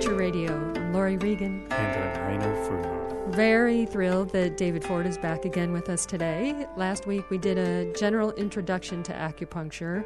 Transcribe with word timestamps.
Future 0.00 0.16
Radio. 0.16 0.72
I'm 0.76 0.94
Laurie 0.94 1.18
Regan. 1.18 1.66
And 1.70 2.18
I'm 2.18 2.40
Heiner 2.40 2.66
Fruehauf. 2.66 3.34
Very 3.34 3.84
thrilled 3.84 4.30
that 4.30 4.56
David 4.56 4.82
Ford 4.82 5.04
is 5.04 5.18
back 5.18 5.44
again 5.44 5.72
with 5.72 5.90
us 5.90 6.06
today. 6.06 6.66
Last 6.74 7.06
week 7.06 7.28
we 7.28 7.36
did 7.36 7.58
a 7.58 7.92
general 7.92 8.32
introduction 8.32 9.02
to 9.02 9.12
acupuncture 9.12 10.02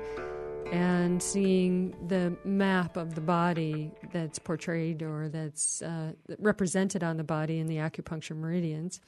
and 0.73 1.23
seeing 1.23 1.95
the 2.09 2.37
map 2.45 2.97
of 2.97 3.15
the 3.15 3.21
body 3.21 3.93
that's 4.13 4.41
portrayed 4.41 5.01
or 5.01 5.29
that's 5.29 5.81
uh, 5.83 6.15
represented 6.41 7.05
on 7.05 7.17
the 7.17 7.23
body 7.23 7.61
in 7.61 7.69
the 7.69 7.77
acupuncture 7.77 8.37
meridians. 8.37 9.01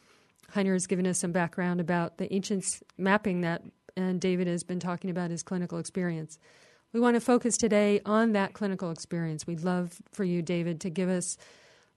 Heiner 0.55 0.74
has 0.74 0.87
given 0.87 1.05
us 1.09 1.18
some 1.18 1.32
background 1.32 1.80
about 1.80 2.18
the 2.18 2.32
ancients 2.32 2.80
mapping 2.96 3.41
that, 3.41 3.60
and 3.96 4.20
David 4.20 4.46
has 4.46 4.62
been 4.62 4.78
talking 4.78 5.10
about 5.10 5.32
his 5.32 5.42
clinical 5.42 5.80
experience. 5.80 6.38
We 6.96 7.00
want 7.00 7.14
to 7.14 7.20
focus 7.20 7.59
today 7.59 8.00
on 8.06 8.32
that 8.32 8.55
clinical 8.55 8.91
experience. 8.91 9.46
We'd 9.46 9.60
love 9.60 10.00
for 10.12 10.24
you, 10.24 10.41
David, 10.41 10.80
to 10.80 10.88
give 10.88 11.10
us 11.10 11.36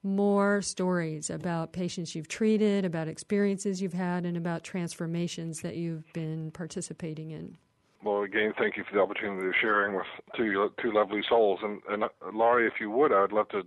more 0.04 0.62
stories 0.62 1.30
about 1.30 1.72
patients 1.72 2.16
you've 2.16 2.28
treated, 2.28 2.84
about 2.84 3.08
experiences 3.08 3.82
you've 3.82 3.94
had, 3.94 4.26
and 4.26 4.36
about 4.36 4.66
transformations 4.66 5.62
that 5.62 5.78
you've 5.78 6.04
been 6.12 6.52
participating 6.52 7.32
in. 7.32 7.58
Well, 8.04 8.24
again, 8.24 8.52
thank 8.60 8.76
you 8.76 8.84
for 8.84 8.94
the 8.94 9.00
opportunity 9.00 9.48
of 9.48 9.54
sharing 9.62 9.96
with 9.96 10.06
two 10.36 10.70
two 10.82 10.92
lovely 10.92 11.22
souls. 11.30 11.62
And, 11.64 11.80
and 11.90 12.04
uh, 12.04 12.10
Laurie, 12.34 12.68
if 12.68 12.74
you 12.82 12.92
would, 12.92 13.14
I 13.14 13.22
would 13.22 13.32
love 13.32 13.48
to 13.52 13.62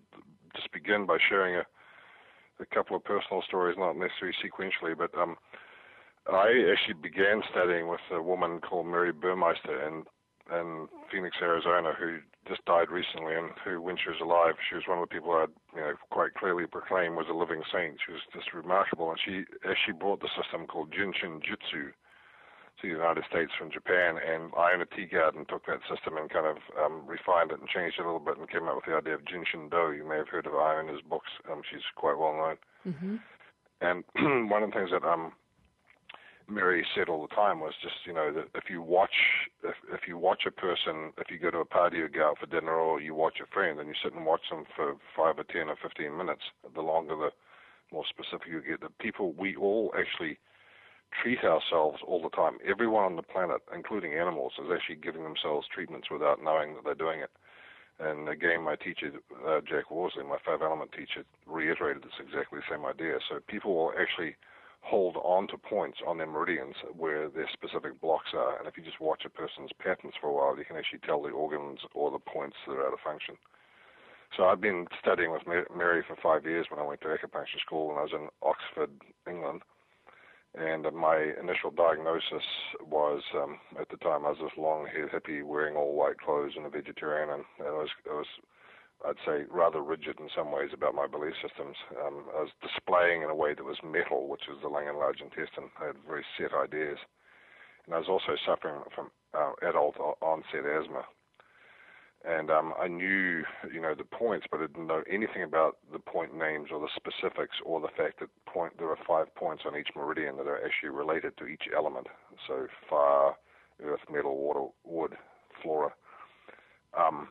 just 0.54 0.70
begin 0.70 1.06
by 1.06 1.16
sharing 1.30 1.56
a, 1.56 1.62
a 2.60 2.66
couple 2.66 2.94
of 2.94 3.04
personal 3.04 3.42
stories, 3.48 3.78
not 3.78 3.96
necessarily 3.96 4.36
sequentially, 4.44 4.94
but 4.98 5.18
um, 5.18 5.36
I 6.30 6.68
actually 6.70 7.00
began 7.00 7.40
studying 7.50 7.88
with 7.88 8.00
a 8.10 8.20
woman 8.20 8.60
called 8.60 8.86
Mary 8.86 9.12
Burmeister 9.12 9.88
in, 9.88 10.02
in 10.50 10.88
Phoenix, 11.10 11.36
Arizona, 11.40 11.92
who 11.98 12.18
just 12.48 12.64
died 12.64 12.90
recently, 12.90 13.34
and 13.34 13.50
who, 13.64 13.80
when 13.80 13.96
she 13.96 14.10
was 14.10 14.20
alive, 14.20 14.54
she 14.68 14.74
was 14.74 14.84
one 14.88 14.98
of 14.98 15.08
the 15.08 15.14
people 15.14 15.32
I'd 15.32 15.54
you 15.74 15.80
know 15.80 15.94
quite 16.10 16.34
clearly 16.34 16.66
proclaimed 16.66 17.16
was 17.16 17.30
a 17.30 17.36
living 17.36 17.62
saint. 17.72 17.98
She 18.04 18.12
was 18.12 18.22
just 18.34 18.52
remarkable, 18.52 19.10
and 19.10 19.20
she 19.22 19.44
actually 19.68 19.98
brought 19.98 20.20
the 20.20 20.32
system 20.34 20.66
called 20.66 20.92
Jin 20.92 21.12
Shin 21.14 21.40
Jyutsu 21.40 21.94
to 22.80 22.82
the 22.82 22.88
United 22.88 23.24
States 23.30 23.52
from 23.56 23.70
Japan, 23.70 24.16
and 24.18 24.50
Iona 24.58 24.86
Teeguarden, 24.86 25.46
took 25.46 25.66
that 25.66 25.84
system 25.86 26.16
and 26.16 26.30
kind 26.30 26.46
of 26.46 26.58
um, 26.74 27.06
refined 27.06 27.52
it 27.52 27.60
and 27.60 27.68
changed 27.68 27.98
it 27.98 28.02
a 28.02 28.10
little 28.10 28.18
bit 28.18 28.38
and 28.38 28.50
came 28.50 28.66
up 28.66 28.76
with 28.76 28.86
the 28.86 28.96
idea 28.96 29.14
of 29.14 29.26
Jin 29.26 29.44
Shin 29.46 29.68
Do. 29.68 29.92
You 29.92 30.08
may 30.08 30.18
have 30.18 30.28
heard 30.28 30.46
of 30.46 30.54
Iona's 30.54 31.02
books. 31.06 31.30
Um, 31.50 31.62
she's 31.70 31.84
quite 31.94 32.18
well 32.18 32.34
known. 32.34 32.56
Mm-hmm. 32.86 33.16
And 33.82 34.04
one 34.50 34.62
of 34.62 34.70
the 34.70 34.76
things 34.76 34.90
that 34.90 35.06
um, 35.06 35.32
Mary 36.52 36.86
said 36.94 37.08
all 37.08 37.26
the 37.26 37.34
time 37.34 37.60
was 37.60 37.74
just, 37.82 37.94
you 38.04 38.12
know, 38.12 38.32
that 38.32 38.48
if 38.54 38.64
you 38.68 38.82
watch, 38.82 39.14
if, 39.64 39.74
if 39.92 40.06
you 40.06 40.18
watch 40.18 40.42
a 40.46 40.50
person, 40.50 41.12
if 41.18 41.30
you 41.30 41.38
go 41.38 41.50
to 41.50 41.58
a 41.58 41.64
party 41.64 41.98
or 41.98 42.08
go 42.08 42.28
out 42.28 42.38
for 42.38 42.46
dinner 42.46 42.74
or 42.74 43.00
you 43.00 43.14
watch 43.14 43.38
a 43.42 43.46
friend 43.52 43.80
and 43.80 43.88
you 43.88 43.94
sit 44.02 44.12
and 44.12 44.26
watch 44.26 44.42
them 44.50 44.64
for 44.76 44.94
five 45.16 45.38
or 45.38 45.44
ten 45.44 45.68
or 45.68 45.76
fifteen 45.82 46.16
minutes, 46.16 46.42
the 46.74 46.82
longer 46.82 47.16
the 47.16 47.30
more 47.92 48.04
specific 48.08 48.48
you 48.48 48.62
get. 48.62 48.80
The 48.80 48.88
people, 49.00 49.32
we 49.32 49.56
all 49.56 49.92
actually 49.98 50.38
treat 51.22 51.44
ourselves 51.44 51.98
all 52.06 52.22
the 52.22 52.30
time. 52.30 52.58
Everyone 52.66 53.04
on 53.04 53.16
the 53.16 53.22
planet, 53.22 53.60
including 53.74 54.14
animals, 54.14 54.52
is 54.58 54.70
actually 54.72 54.96
giving 54.96 55.24
themselves 55.24 55.66
treatments 55.72 56.08
without 56.10 56.42
knowing 56.42 56.74
that 56.74 56.84
they're 56.84 56.94
doing 56.94 57.20
it. 57.20 57.30
And 58.00 58.28
again, 58.28 58.62
my 58.62 58.76
teacher, 58.76 59.12
uh, 59.46 59.60
Jack 59.60 59.90
Worsley, 59.90 60.24
my 60.24 60.38
five 60.44 60.62
element 60.62 60.92
teacher, 60.92 61.24
reiterated 61.46 62.02
this 62.02 62.18
exactly 62.18 62.60
the 62.60 62.74
same 62.74 62.84
idea. 62.86 63.18
So 63.28 63.40
people 63.46 63.76
will 63.76 63.92
actually 64.00 64.36
hold 64.82 65.16
on 65.16 65.48
to 65.48 65.56
points 65.56 65.98
on 66.06 66.18
their 66.18 66.26
meridians 66.26 66.74
where 66.96 67.28
their 67.28 67.48
specific 67.52 68.00
blocks 68.00 68.30
are. 68.34 68.58
And 68.58 68.68
if 68.68 68.76
you 68.76 68.82
just 68.82 69.00
watch 69.00 69.24
a 69.24 69.30
person's 69.30 69.70
patterns 69.78 70.14
for 70.20 70.28
a 70.28 70.32
while, 70.32 70.58
you 70.58 70.64
can 70.64 70.76
actually 70.76 71.00
tell 71.00 71.22
the 71.22 71.30
organs 71.30 71.80
or 71.94 72.10
the 72.10 72.18
points 72.18 72.56
that 72.66 72.74
are 72.74 72.86
out 72.86 72.92
of 72.92 73.00
function. 73.00 73.36
So 74.36 74.44
I've 74.44 74.60
been 74.60 74.86
studying 75.00 75.30
with 75.30 75.42
Mary 75.46 76.02
for 76.06 76.16
five 76.22 76.44
years 76.44 76.66
when 76.70 76.80
I 76.80 76.86
went 76.86 77.00
to 77.02 77.08
acupuncture 77.08 77.60
school, 77.64 77.90
and 77.90 77.98
I 77.98 78.02
was 78.02 78.12
in 78.12 78.28
Oxford, 78.42 78.90
England 79.28 79.62
and 80.54 80.86
my 80.94 81.32
initial 81.40 81.70
diagnosis 81.70 82.44
was 82.86 83.22
um, 83.34 83.58
at 83.80 83.88
the 83.88 83.96
time 83.98 84.26
I 84.26 84.30
was 84.30 84.38
this 84.40 84.58
long-haired 84.58 85.10
hippie 85.10 85.42
wearing 85.42 85.76
all 85.76 85.94
white 85.94 86.18
clothes 86.18 86.52
and 86.56 86.66
a 86.66 86.70
vegetarian, 86.70 87.30
and, 87.30 87.44
and 87.58 87.68
I 87.68 87.72
was, 87.72 87.88
I 88.10 88.14
was 88.14 88.26
I'd 89.06 89.20
say 89.26 89.44
rather 89.50 89.82
rigid 89.82 90.20
in 90.20 90.28
some 90.34 90.52
ways 90.52 90.70
about 90.72 90.94
my 90.94 91.06
belief 91.06 91.34
systems. 91.42 91.76
Um, 92.04 92.24
I 92.36 92.42
was 92.42 92.54
displaying 92.62 93.22
in 93.22 93.30
a 93.30 93.34
way 93.34 93.54
that 93.54 93.64
was 93.64 93.78
metal, 93.82 94.28
which 94.28 94.46
was 94.48 94.58
the 94.62 94.68
lung 94.68 94.88
and 94.88 94.98
large 94.98 95.20
intestine. 95.20 95.70
I 95.80 95.86
had 95.86 95.96
very 96.06 96.24
set 96.38 96.54
ideas, 96.54 96.98
and 97.86 97.94
I 97.94 97.98
was 97.98 98.08
also 98.08 98.36
suffering 98.46 98.80
from 98.94 99.10
uh, 99.34 99.52
adult 99.66 99.96
onset 100.20 100.66
asthma 100.66 101.04
and 102.24 102.50
um, 102.50 102.72
I 102.80 102.86
knew, 102.86 103.42
you 103.72 103.80
know, 103.80 103.94
the 103.94 104.04
points, 104.04 104.46
but 104.50 104.60
I 104.60 104.66
didn't 104.66 104.86
know 104.86 105.02
anything 105.10 105.42
about 105.42 105.78
the 105.92 105.98
point 105.98 106.36
names 106.36 106.68
or 106.72 106.80
the 106.80 106.88
specifics 106.94 107.56
or 107.64 107.80
the 107.80 107.88
fact 107.96 108.20
that 108.20 108.28
point 108.46 108.74
there 108.78 108.88
are 108.88 108.98
five 109.06 109.34
points 109.34 109.64
on 109.66 109.76
each 109.76 109.88
meridian 109.96 110.36
that 110.36 110.46
are 110.46 110.64
actually 110.64 110.90
related 110.90 111.36
to 111.38 111.46
each 111.46 111.64
element. 111.76 112.06
So 112.46 112.68
fire, 112.88 113.32
earth, 113.82 114.00
metal, 114.10 114.36
water, 114.36 114.66
wood, 114.84 115.14
flora. 115.62 115.90
Um, 116.96 117.28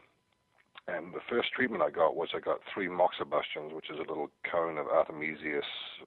and 0.96 1.14
the 1.14 1.20
first 1.30 1.50
treatment 1.54 1.84
I 1.84 1.90
got 1.90 2.16
was 2.16 2.30
I 2.36 2.40
got 2.40 2.60
three 2.74 2.88
moxibustions, 2.88 3.74
which 3.74 3.90
is 3.90 3.98
a 3.98 4.10
little 4.10 4.30
cone 4.50 4.78
of 4.78 4.88
Artemisia 4.88 5.62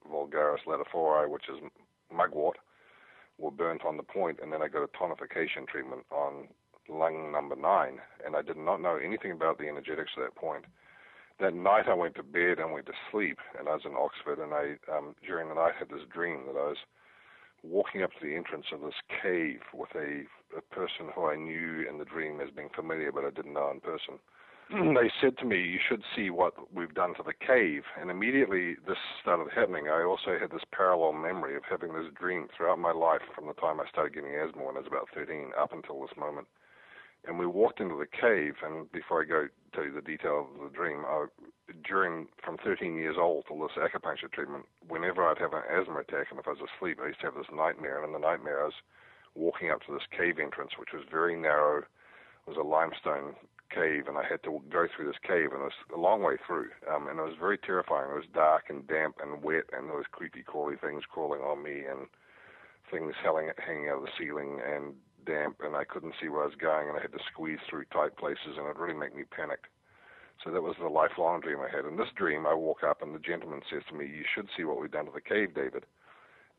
vulgaris 0.09 0.63
latiflora, 0.67 1.29
which 1.29 1.45
is 1.49 1.59
mugwort, 2.13 2.57
were 3.37 3.51
burnt 3.51 3.83
on 3.85 3.97
the 3.97 4.03
point, 4.03 4.39
and 4.41 4.51
then 4.51 4.61
I 4.61 4.67
got 4.67 4.83
a 4.83 4.87
tonification 4.87 5.67
treatment 5.67 6.05
on 6.11 6.47
lung 6.87 7.31
number 7.31 7.55
nine, 7.55 7.99
and 8.25 8.35
I 8.35 8.41
did 8.41 8.57
not 8.57 8.81
know 8.81 8.97
anything 8.97 9.31
about 9.31 9.57
the 9.57 9.67
energetics 9.67 10.11
at 10.17 10.23
that 10.23 10.35
point. 10.35 10.65
That 11.39 11.53
night 11.53 11.89
I 11.89 11.93
went 11.93 12.15
to 12.15 12.23
bed 12.23 12.59
and 12.59 12.71
went 12.71 12.85
to 12.85 12.93
sleep, 13.11 13.39
and 13.59 13.67
I 13.67 13.73
was 13.73 13.81
in 13.85 13.95
Oxford, 13.95 14.39
and 14.39 14.53
I 14.53 14.77
um, 14.95 15.15
during 15.25 15.49
the 15.49 15.55
night 15.55 15.73
had 15.77 15.89
this 15.89 16.07
dream 16.13 16.43
that 16.47 16.57
I 16.57 16.69
was 16.69 16.77
walking 17.63 18.03
up 18.03 18.11
to 18.11 18.25
the 18.25 18.35
entrance 18.35 18.67
of 18.71 18.81
this 18.81 18.93
cave 19.21 19.59
with 19.73 19.89
a, 19.95 20.23
a 20.55 20.61
person 20.73 21.11
who 21.13 21.25
I 21.25 21.35
knew 21.35 21.85
in 21.89 21.97
the 21.97 22.05
dream 22.05 22.39
as 22.39 22.51
being 22.55 22.69
familiar, 22.73 23.11
but 23.11 23.25
I 23.25 23.31
didn't 23.31 23.53
know 23.53 23.71
in 23.71 23.81
person. 23.81 24.19
they 24.71 25.11
said 25.21 25.37
to 25.37 25.45
me, 25.45 25.61
"You 25.61 25.79
should 25.87 26.03
see 26.15 26.29
what 26.29 26.53
we've 26.73 26.93
done 26.93 27.13
to 27.15 27.23
the 27.23 27.33
cave." 27.33 27.83
And 27.99 28.09
immediately 28.09 28.75
this 28.87 28.97
started 29.21 29.51
happening. 29.53 29.89
I 29.89 30.03
also 30.03 30.37
had 30.39 30.51
this 30.51 30.65
parallel 30.71 31.13
memory 31.13 31.55
of 31.55 31.63
having 31.69 31.93
this 31.93 32.11
dream 32.13 32.47
throughout 32.55 32.79
my 32.79 32.91
life 32.91 33.21
from 33.33 33.47
the 33.47 33.53
time 33.53 33.79
I 33.79 33.87
started 33.89 34.13
getting 34.13 34.33
asthma 34.35 34.63
when 34.63 34.75
I 34.75 34.79
was 34.79 34.87
about 34.87 35.09
13 35.13 35.51
up 35.59 35.73
until 35.73 36.01
this 36.01 36.17
moment 36.17 36.47
and 37.27 37.39
we 37.39 37.45
walked 37.45 37.79
into 37.79 37.95
the 37.97 38.05
cave. 38.07 38.55
And 38.63 38.91
before 38.91 39.21
I 39.21 39.25
go 39.25 39.47
tell 39.73 39.83
you 39.83 39.93
the 39.93 40.01
detail 40.01 40.47
of 40.53 40.71
the 40.71 40.75
dream, 40.75 41.03
I, 41.05 41.25
during 41.87 42.27
from 42.43 42.57
13 42.63 42.95
years 42.95 43.15
old 43.19 43.45
till 43.47 43.59
this 43.59 43.77
acupuncture 43.77 44.31
treatment, 44.31 44.65
whenever 44.87 45.25
I'd 45.25 45.39
have 45.39 45.53
an 45.53 45.63
asthma 45.69 45.99
attack, 45.99 46.27
and 46.31 46.39
if 46.39 46.47
I 46.47 46.51
was 46.51 46.65
asleep, 46.77 46.99
I 47.01 47.07
used 47.07 47.19
to 47.21 47.27
have 47.27 47.35
this 47.35 47.51
nightmare. 47.53 47.97
And 47.97 48.07
in 48.07 48.13
the 48.13 48.25
nightmare, 48.25 48.61
I 48.61 48.65
was 48.65 48.81
walking 49.35 49.71
up 49.71 49.81
to 49.85 49.93
this 49.93 50.07
cave 50.15 50.39
entrance, 50.39 50.71
which 50.77 50.93
was 50.93 51.03
very 51.09 51.35
narrow. 51.35 51.79
It 51.79 52.49
was 52.49 52.57
a 52.57 52.67
limestone 52.67 53.35
cave, 53.73 54.07
and 54.07 54.17
I 54.17 54.23
had 54.23 54.43
to 54.43 54.61
go 54.69 54.87
through 54.87 55.07
this 55.07 55.21
cave, 55.21 55.51
and 55.51 55.61
it 55.61 55.71
was 55.71 55.81
a 55.93 55.99
long 55.99 56.21
way 56.21 56.37
through, 56.45 56.69
um, 56.89 57.07
and 57.07 57.19
it 57.19 57.23
was 57.23 57.35
very 57.39 57.57
terrifying. 57.57 58.11
It 58.11 58.15
was 58.15 58.31
dark 58.33 58.69
and 58.69 58.87
damp 58.87 59.17
and 59.21 59.43
wet, 59.43 59.65
and 59.73 59.89
there 59.89 59.97
was 59.97 60.07
creepy, 60.11 60.43
crawly 60.43 60.75
things 60.77 61.03
crawling 61.09 61.41
on 61.41 61.63
me, 61.63 61.83
and 61.85 62.07
things 62.91 63.13
hanging, 63.23 63.51
hanging 63.57 63.89
out 63.89 63.97
of 63.97 64.03
the 64.03 64.15
ceiling, 64.17 64.59
and 64.61 64.95
damp 65.25 65.57
and 65.61 65.75
I 65.75 65.83
couldn't 65.83 66.13
see 66.21 66.29
where 66.29 66.43
I 66.43 66.45
was 66.45 66.55
going 66.55 66.87
and 66.87 66.97
I 66.97 67.01
had 67.01 67.11
to 67.11 67.23
squeeze 67.31 67.59
through 67.69 67.85
tight 67.85 68.15
places 68.17 68.57
and 68.57 68.67
it 68.67 68.77
really 68.77 68.97
made 68.97 69.15
me 69.15 69.23
panic. 69.23 69.65
So 70.43 70.51
that 70.51 70.61
was 70.61 70.75
the 70.79 70.87
lifelong 70.87 71.41
dream 71.41 71.59
I 71.59 71.75
had. 71.75 71.85
In 71.85 71.97
this 71.97 72.13
dream, 72.15 72.45
I 72.45 72.53
walk 72.53 72.83
up 72.83 73.01
and 73.01 73.15
the 73.15 73.19
gentleman 73.19 73.61
says 73.69 73.83
to 73.89 73.95
me, 73.95 74.05
"You 74.05 74.23
should 74.33 74.49
see 74.55 74.63
what 74.63 74.79
we've 74.79 74.91
done 74.91 75.05
to 75.05 75.11
the 75.11 75.21
cave, 75.21 75.55
David." 75.55 75.85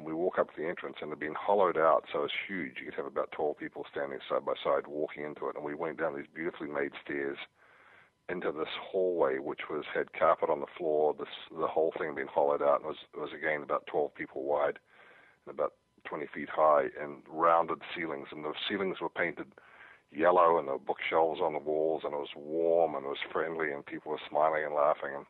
We 0.03 0.13
walk 0.13 0.39
up 0.39 0.55
to 0.55 0.61
the 0.61 0.69
entrance 0.69 0.97
and 1.01 1.09
it 1.09 1.17
had 1.17 1.21
been 1.21 1.35
hollowed 1.35 1.79
out, 1.79 2.05
so 2.13 2.25
it's 2.25 2.35
huge. 2.47 2.75
You 2.79 2.87
could 2.87 2.95
have 2.95 3.07
about 3.07 3.33
12 3.33 3.57
people 3.57 3.87
standing 3.91 4.19
side 4.29 4.45
by 4.45 4.55
side 4.63 4.87
walking 4.87 5.25
into 5.25 5.49
it. 5.49 5.57
And 5.57 5.65
we 5.65 5.75
went 5.75 5.99
down 5.99 6.15
these 6.17 6.27
beautifully 6.33 6.69
made 6.69 6.93
stairs 7.03 7.39
into 8.29 8.53
this 8.53 8.69
hallway, 8.81 9.39
which 9.39 9.71
was 9.71 9.85
had 9.95 10.13
carpet 10.13 10.51
on 10.51 10.61
the 10.61 10.67
floor. 10.77 11.15
This 11.19 11.29
the 11.51 11.67
whole 11.67 11.93
thing 11.97 12.09
had 12.09 12.17
been 12.17 12.27
hollowed 12.27 12.63
out 12.63 12.81
and 12.81 12.87
was 12.87 12.97
was 13.17 13.31
again 13.33 13.63
about 13.63 13.87
12 13.87 14.15
people 14.15 14.43
wide 14.43 14.79
and 15.47 15.55
about 15.55 15.75
20 16.05 16.27
feet 16.35 16.49
high 16.49 16.87
and 17.01 17.23
rounded 17.29 17.79
ceilings, 17.95 18.29
and 18.31 18.45
the 18.45 18.53
ceilings 18.69 19.01
were 19.01 19.09
painted 19.09 19.47
yellow, 20.13 20.59
and 20.59 20.69
there 20.69 20.75
were 20.75 20.81
bookshelves 20.81 21.41
on 21.41 21.53
the 21.53 21.59
walls, 21.59 22.03
and 22.05 22.15
it 22.15 22.19
was 22.19 22.35
warm 22.37 22.95
and 22.95 23.05
it 23.05 23.09
was 23.09 23.19
friendly, 23.33 23.73
and 23.73 23.85
people 23.87 24.13
were 24.13 24.21
smiling 24.29 24.65
and 24.65 24.75
laughing. 24.75 25.11
And 25.15 25.27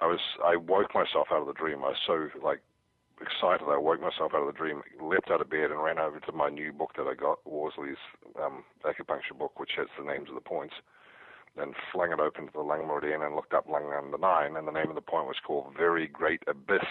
I 0.00 0.06
was, 0.06 0.20
I 0.44 0.56
woke 0.56 0.94
myself 0.94 1.28
out 1.30 1.40
of 1.42 1.46
the 1.46 1.52
dream. 1.52 1.84
I 1.84 1.94
was 1.94 2.02
so 2.06 2.28
like 2.42 2.60
excited. 3.22 3.66
I 3.68 3.78
woke 3.78 4.00
myself 4.00 4.32
out 4.34 4.42
of 4.42 4.52
the 4.52 4.58
dream, 4.58 4.82
leapt 5.00 5.30
out 5.30 5.40
of 5.40 5.50
bed, 5.50 5.70
and 5.70 5.82
ran 5.82 5.98
over 5.98 6.20
to 6.20 6.32
my 6.32 6.48
new 6.48 6.72
book 6.72 6.90
that 6.96 7.06
I 7.06 7.14
got, 7.14 7.38
Worsley's 7.46 8.02
um, 8.42 8.64
acupuncture 8.84 9.38
book, 9.38 9.58
which 9.58 9.72
has 9.76 9.86
the 9.98 10.04
names 10.04 10.28
of 10.28 10.34
the 10.34 10.40
points. 10.40 10.74
Then 11.56 11.72
flung 11.92 12.12
it 12.12 12.20
open 12.20 12.46
to 12.46 12.52
the 12.52 12.60
lung 12.60 12.86
meridian 12.86 13.22
and 13.22 13.34
looked 13.36 13.52
up 13.52 13.68
lung 13.68 13.90
number 13.90 14.18
nine, 14.18 14.56
and 14.56 14.66
the 14.66 14.72
name 14.72 14.88
of 14.88 14.94
the 14.94 15.02
point 15.02 15.26
was 15.26 15.36
called 15.46 15.74
Very 15.76 16.06
Great 16.06 16.42
Abyss 16.46 16.88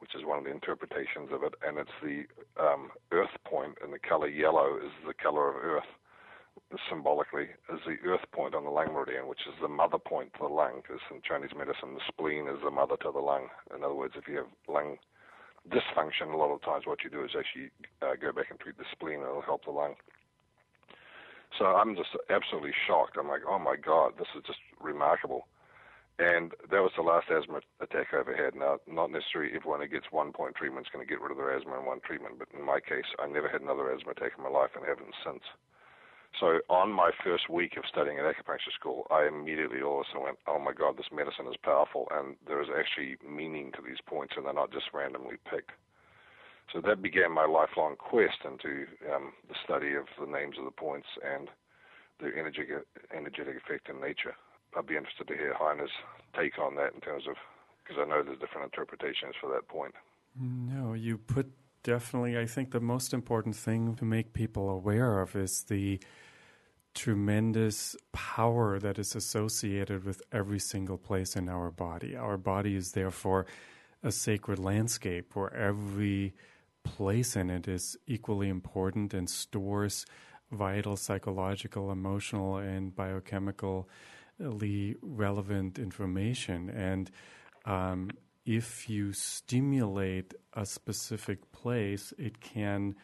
which 0.00 0.14
is 0.14 0.24
one 0.24 0.38
of 0.38 0.44
the 0.44 0.50
interpretations 0.50 1.28
of 1.30 1.44
it, 1.44 1.54
and 1.62 1.78
it's 1.78 1.98
the 2.02 2.24
um, 2.60 2.90
earth 3.12 3.36
point, 3.44 3.76
and 3.84 3.92
the 3.92 3.98
color 3.98 4.28
yellow 4.28 4.76
is 4.78 4.90
the 5.06 5.14
color 5.14 5.50
of 5.50 5.56
earth, 5.56 5.90
symbolically 6.88 7.48
is 7.72 7.80
the 7.86 8.00
earth 8.08 8.24
point 8.32 8.54
on 8.54 8.64
the 8.64 8.70
lung 8.70 8.92
meridian, 8.92 9.28
which 9.28 9.44
is 9.46 9.54
the 9.60 9.68
mother 9.68 9.98
point 9.98 10.32
to 10.32 10.40
the 10.40 10.52
lung, 10.52 10.80
because 10.82 11.00
in 11.10 11.20
Chinese 11.22 11.52
medicine, 11.56 11.94
the 11.94 12.00
spleen 12.08 12.48
is 12.48 12.58
the 12.64 12.70
mother 12.70 12.96
to 12.96 13.12
the 13.12 13.20
lung. 13.20 13.48
In 13.76 13.84
other 13.84 13.94
words, 13.94 14.14
if 14.16 14.26
you 14.26 14.36
have 14.38 14.52
lung 14.66 14.96
dysfunction, 15.68 16.32
a 16.32 16.36
lot 16.36 16.52
of 16.52 16.62
times 16.62 16.86
what 16.86 17.04
you 17.04 17.10
do 17.10 17.24
is 17.24 17.32
actually 17.38 17.70
uh, 18.02 18.16
go 18.20 18.32
back 18.32 18.50
and 18.50 18.58
treat 18.58 18.78
the 18.78 18.84
spleen, 18.92 19.20
it'll 19.20 19.42
help 19.42 19.64
the 19.64 19.70
lung. 19.70 19.94
So 21.58 21.66
I'm 21.66 21.96
just 21.96 22.10
absolutely 22.30 22.72
shocked. 22.86 23.16
I'm 23.18 23.28
like, 23.28 23.42
oh 23.48 23.58
my 23.58 23.76
God, 23.76 24.14
this 24.18 24.28
is 24.36 24.42
just 24.46 24.60
remarkable. 24.80 25.46
And 26.18 26.52
that 26.70 26.84
was 26.84 26.92
the 26.96 27.02
last 27.02 27.30
asthma 27.32 27.60
attack 27.80 28.12
I 28.12 28.20
ever 28.20 28.36
had. 28.36 28.54
Now, 28.54 28.78
not 28.86 29.10
necessarily 29.10 29.56
everyone 29.56 29.80
who 29.80 29.88
gets 29.88 30.12
one 30.12 30.32
point 30.32 30.54
treatment 30.54 30.86
is 30.86 30.92
going 30.92 31.04
to 31.04 31.08
get 31.08 31.20
rid 31.20 31.32
of 31.32 31.38
their 31.38 31.56
asthma 31.56 31.80
in 31.80 31.86
one 31.86 32.00
treatment, 32.00 32.38
but 32.38 32.48
in 32.52 32.64
my 32.64 32.78
case, 32.78 33.08
I 33.18 33.26
never 33.26 33.48
had 33.48 33.62
another 33.62 33.90
asthma 33.90 34.12
attack 34.12 34.32
in 34.36 34.44
my 34.44 34.50
life 34.50 34.70
and 34.76 34.84
haven't 34.84 35.16
since. 35.24 35.42
So 36.38 36.60
on 36.70 36.92
my 36.92 37.10
first 37.24 37.50
week 37.50 37.76
of 37.76 37.84
studying 37.90 38.18
at 38.18 38.24
acupuncture 38.24 38.72
school, 38.78 39.06
I 39.10 39.26
immediately 39.26 39.82
all 39.82 40.00
of 40.00 40.06
a 40.06 40.08
sudden 40.08 40.22
went, 40.24 40.38
oh 40.46 40.58
my 40.58 40.72
God, 40.72 40.96
this 40.96 41.10
medicine 41.12 41.46
is 41.50 41.56
powerful, 41.62 42.06
and 42.12 42.36
there 42.46 42.62
is 42.62 42.68
actually 42.70 43.16
meaning 43.28 43.72
to 43.72 43.82
these 43.82 44.00
points, 44.06 44.34
and 44.36 44.46
they're 44.46 44.54
not 44.54 44.72
just 44.72 44.94
randomly 44.94 45.36
picked. 45.50 45.72
So 46.72 46.80
that 46.86 47.02
began 47.02 47.32
my 47.32 47.46
lifelong 47.46 47.96
quest 47.96 48.38
into 48.44 48.86
um, 49.12 49.32
the 49.48 49.56
study 49.64 49.94
of 49.96 50.06
the 50.20 50.30
names 50.30 50.54
of 50.56 50.64
the 50.64 50.70
points 50.70 51.08
and 51.18 51.50
their 52.20 52.36
energetic, 52.38 52.86
energetic 53.14 53.56
effect 53.56 53.88
in 53.88 54.00
nature. 54.00 54.36
I'd 54.78 54.86
be 54.86 54.96
interested 54.96 55.26
to 55.28 55.36
hear 55.36 55.52
Heiner's 55.58 55.90
take 56.38 56.58
on 56.58 56.76
that 56.76 56.94
in 56.94 57.00
terms 57.00 57.24
of, 57.28 57.34
because 57.82 58.00
I 58.00 58.08
know 58.08 58.22
there's 58.22 58.38
different 58.38 58.70
interpretations 58.70 59.34
for 59.40 59.50
that 59.50 59.66
point. 59.66 59.94
No, 60.38 60.92
you 60.94 61.18
put 61.18 61.50
definitely, 61.82 62.38
I 62.38 62.46
think 62.46 62.70
the 62.70 62.80
most 62.80 63.12
important 63.12 63.56
thing 63.56 63.94
to 63.96 64.04
make 64.04 64.32
people 64.32 64.70
aware 64.70 65.20
of 65.20 65.36
is 65.36 65.64
the 65.64 66.00
tremendous 66.94 67.96
power 68.12 68.78
that 68.78 68.98
is 68.98 69.14
associated 69.14 70.04
with 70.04 70.22
every 70.32 70.58
single 70.58 70.98
place 70.98 71.36
in 71.36 71.48
our 71.48 71.70
body. 71.70 72.16
Our 72.16 72.36
body 72.36 72.74
is 72.74 72.92
therefore 72.92 73.46
a 74.02 74.10
sacred 74.10 74.58
landscape 74.58 75.36
where 75.36 75.54
every 75.54 76.34
place 76.82 77.36
in 77.36 77.50
it 77.50 77.68
is 77.68 77.96
equally 78.06 78.48
important 78.48 79.14
and 79.14 79.28
stores 79.28 80.06
vital 80.50 80.96
psychological, 80.96 81.92
emotional, 81.92 82.56
and 82.56 82.94
biochemically 82.94 83.84
relevant 85.02 85.78
information. 85.78 86.70
And 86.70 87.10
um, 87.64 88.10
if 88.44 88.88
you 88.88 89.12
stimulate 89.12 90.34
a 90.54 90.66
specific 90.66 91.52
place, 91.52 92.12
it 92.18 92.40
can, 92.40 92.96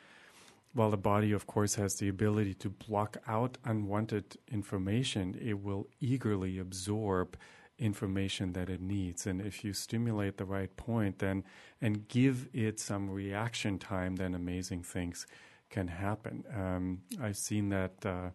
while 0.73 0.91
the 0.91 0.97
body, 0.97 1.33
of 1.33 1.47
course, 1.47 1.75
has 1.77 1.97
the 1.97 2.09
ability 2.09 2.55
to 2.55 2.71
block 2.71 3.19
out 3.27 3.59
unwanted 3.65 4.37
information, 4.51 5.39
it 5.41 5.63
will 5.63 5.89
eagerly 6.01 6.59
absorb 6.59 7.37
information 7.79 8.53
that 8.55 8.71
it 8.71 8.81
needs. 8.81 9.27
And 9.27 9.41
if 9.41 9.63
you 9.63 9.73
stimulate 9.73 10.39
the 10.39 10.45
right 10.45 10.75
point, 10.77 11.19
then 11.19 11.45
and 11.81 12.09
give 12.09 12.49
it 12.53 12.81
some 12.81 13.11
reaction 13.11 13.79
time, 13.79 14.17
then 14.17 14.35
amazing 14.35 14.83
things 14.83 15.27
can 15.69 15.89
happen. 15.89 16.45
Um, 16.55 17.03
I've 17.21 17.37
seen 17.37 17.69
that 17.71 18.05
uh, 18.05 18.31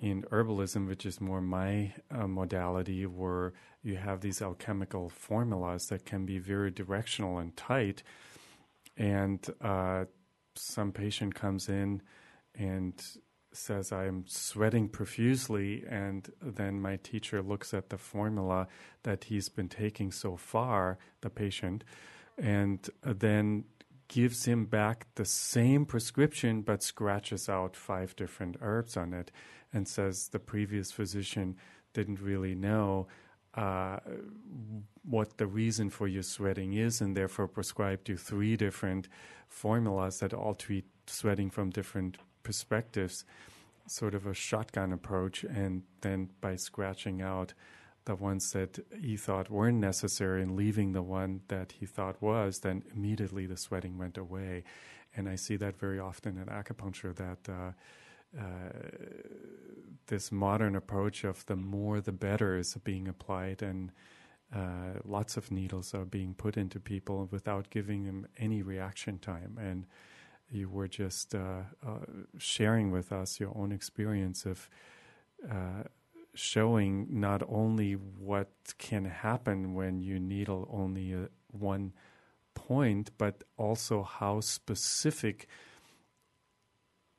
in 0.00 0.22
herbalism, 0.30 0.86
which 0.86 1.04
is 1.04 1.20
more 1.20 1.40
my 1.40 1.92
uh, 2.10 2.26
modality, 2.26 3.06
where 3.06 3.52
you 3.82 3.96
have 3.96 4.20
these 4.20 4.40
alchemical 4.40 5.08
formulas 5.08 5.86
that 5.88 6.04
can 6.04 6.24
be 6.24 6.38
very 6.38 6.70
directional 6.70 7.38
and 7.38 7.56
tight. 7.56 8.02
And 8.96 9.44
uh, 9.60 10.04
some 10.54 10.92
patient 10.92 11.34
comes 11.34 11.68
in 11.68 12.02
and 12.54 12.94
says, 13.52 13.92
I'm 13.92 14.24
sweating 14.28 14.88
profusely. 14.88 15.84
And 15.88 16.30
then 16.40 16.80
my 16.80 16.96
teacher 16.96 17.42
looks 17.42 17.74
at 17.74 17.88
the 17.88 17.98
formula 17.98 18.68
that 19.02 19.24
he's 19.24 19.48
been 19.48 19.68
taking 19.68 20.12
so 20.12 20.36
far, 20.36 20.98
the 21.22 21.30
patient, 21.30 21.84
and 22.36 22.88
then 23.02 23.64
gives 24.08 24.46
him 24.46 24.64
back 24.64 25.06
the 25.16 25.24
same 25.24 25.84
prescription 25.84 26.62
but 26.62 26.82
scratches 26.82 27.48
out 27.48 27.76
five 27.76 28.16
different 28.16 28.56
herbs 28.62 28.96
on 28.96 29.12
it 29.12 29.30
and 29.72 29.86
says 29.86 30.28
the 30.28 30.38
previous 30.38 30.90
physician 30.90 31.56
didn't 31.92 32.20
really 32.20 32.54
know 32.54 33.06
uh, 33.54 33.98
what 35.04 35.36
the 35.38 35.46
reason 35.46 35.90
for 35.90 36.06
your 36.06 36.22
sweating 36.22 36.74
is 36.74 37.00
and 37.00 37.16
therefore 37.16 37.48
prescribed 37.48 38.08
you 38.08 38.16
three 38.16 38.56
different 38.56 39.08
formulas 39.48 40.20
that 40.20 40.32
all 40.32 40.54
treat 40.54 40.84
sweating 41.06 41.50
from 41.50 41.70
different 41.70 42.18
perspectives, 42.42 43.24
sort 43.86 44.14
of 44.14 44.26
a 44.26 44.34
shotgun 44.34 44.92
approach, 44.92 45.44
and 45.44 45.82
then 46.02 46.28
by 46.40 46.56
scratching 46.56 47.20
out 47.22 47.54
the 48.04 48.14
ones 48.14 48.52
that 48.52 48.78
he 49.00 49.16
thought 49.16 49.50
weren't 49.50 49.78
necessary 49.78 50.42
and 50.42 50.56
leaving 50.56 50.92
the 50.92 51.02
one 51.02 51.40
that 51.48 51.72
he 51.72 51.84
thought 51.84 52.20
was, 52.22 52.60
then 52.60 52.82
immediately 52.94 53.44
the 53.44 53.56
sweating 53.56 53.98
went 53.98 54.16
away. 54.16 54.64
And 55.16 55.28
I 55.28 55.36
see 55.36 55.56
that 55.56 55.78
very 55.78 55.98
often 55.98 56.38
in 56.38 56.46
acupuncture 56.46 57.14
that 57.16 57.52
uh, 57.52 57.72
uh, 58.36 58.42
this 60.06 60.32
modern 60.32 60.74
approach 60.74 61.24
of 61.24 61.44
the 61.46 61.56
more 61.56 62.00
the 62.00 62.12
better 62.12 62.56
is 62.56 62.74
being 62.84 63.08
applied, 63.08 63.62
and 63.62 63.92
uh, 64.54 65.00
lots 65.04 65.36
of 65.36 65.50
needles 65.50 65.94
are 65.94 66.04
being 66.04 66.34
put 66.34 66.56
into 66.56 66.80
people 66.80 67.28
without 67.30 67.70
giving 67.70 68.04
them 68.04 68.26
any 68.38 68.62
reaction 68.62 69.18
time. 69.18 69.58
And 69.60 69.86
you 70.50 70.68
were 70.68 70.88
just 70.88 71.34
uh, 71.34 71.62
uh, 71.86 71.98
sharing 72.38 72.90
with 72.90 73.12
us 73.12 73.38
your 73.38 73.52
own 73.56 73.72
experience 73.72 74.46
of 74.46 74.70
uh, 75.50 75.84
showing 76.34 77.06
not 77.10 77.42
only 77.48 77.92
what 77.92 78.50
can 78.78 79.04
happen 79.04 79.74
when 79.74 80.00
you 80.00 80.18
needle 80.18 80.68
only 80.70 81.14
one 81.48 81.92
point, 82.54 83.10
but 83.18 83.44
also 83.56 84.02
how 84.02 84.40
specific 84.40 85.48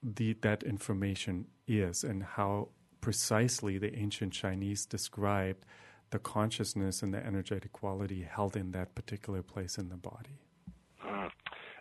the, 0.01 0.33
that 0.41 0.63
information 0.63 1.47
is 1.67 2.03
and 2.03 2.23
how 2.23 2.69
precisely 3.01 3.77
the 3.77 3.95
ancient 3.97 4.33
Chinese 4.33 4.85
described 4.85 5.65
the 6.09 6.19
consciousness 6.19 7.03
and 7.03 7.13
the 7.13 7.25
energetic 7.25 7.71
quality 7.71 8.27
held 8.29 8.55
in 8.55 8.71
that 8.71 8.95
particular 8.95 9.43
place 9.43 9.77
in 9.77 9.89
the 9.89 9.97
body. 9.97 10.39
Hmm. 10.97 11.27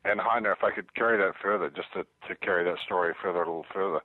And 0.05 0.21
Heiner, 0.21 0.53
if 0.53 0.63
I 0.63 0.71
could 0.71 0.95
carry 0.95 1.19
that 1.19 1.35
further, 1.43 1.71
just 1.71 1.93
to, 1.95 2.05
to 2.29 2.35
carry 2.37 2.65
that 2.65 2.79
story 2.85 3.15
further 3.21 3.43
a 3.43 3.47
little 3.47 3.67
further, 3.73 4.01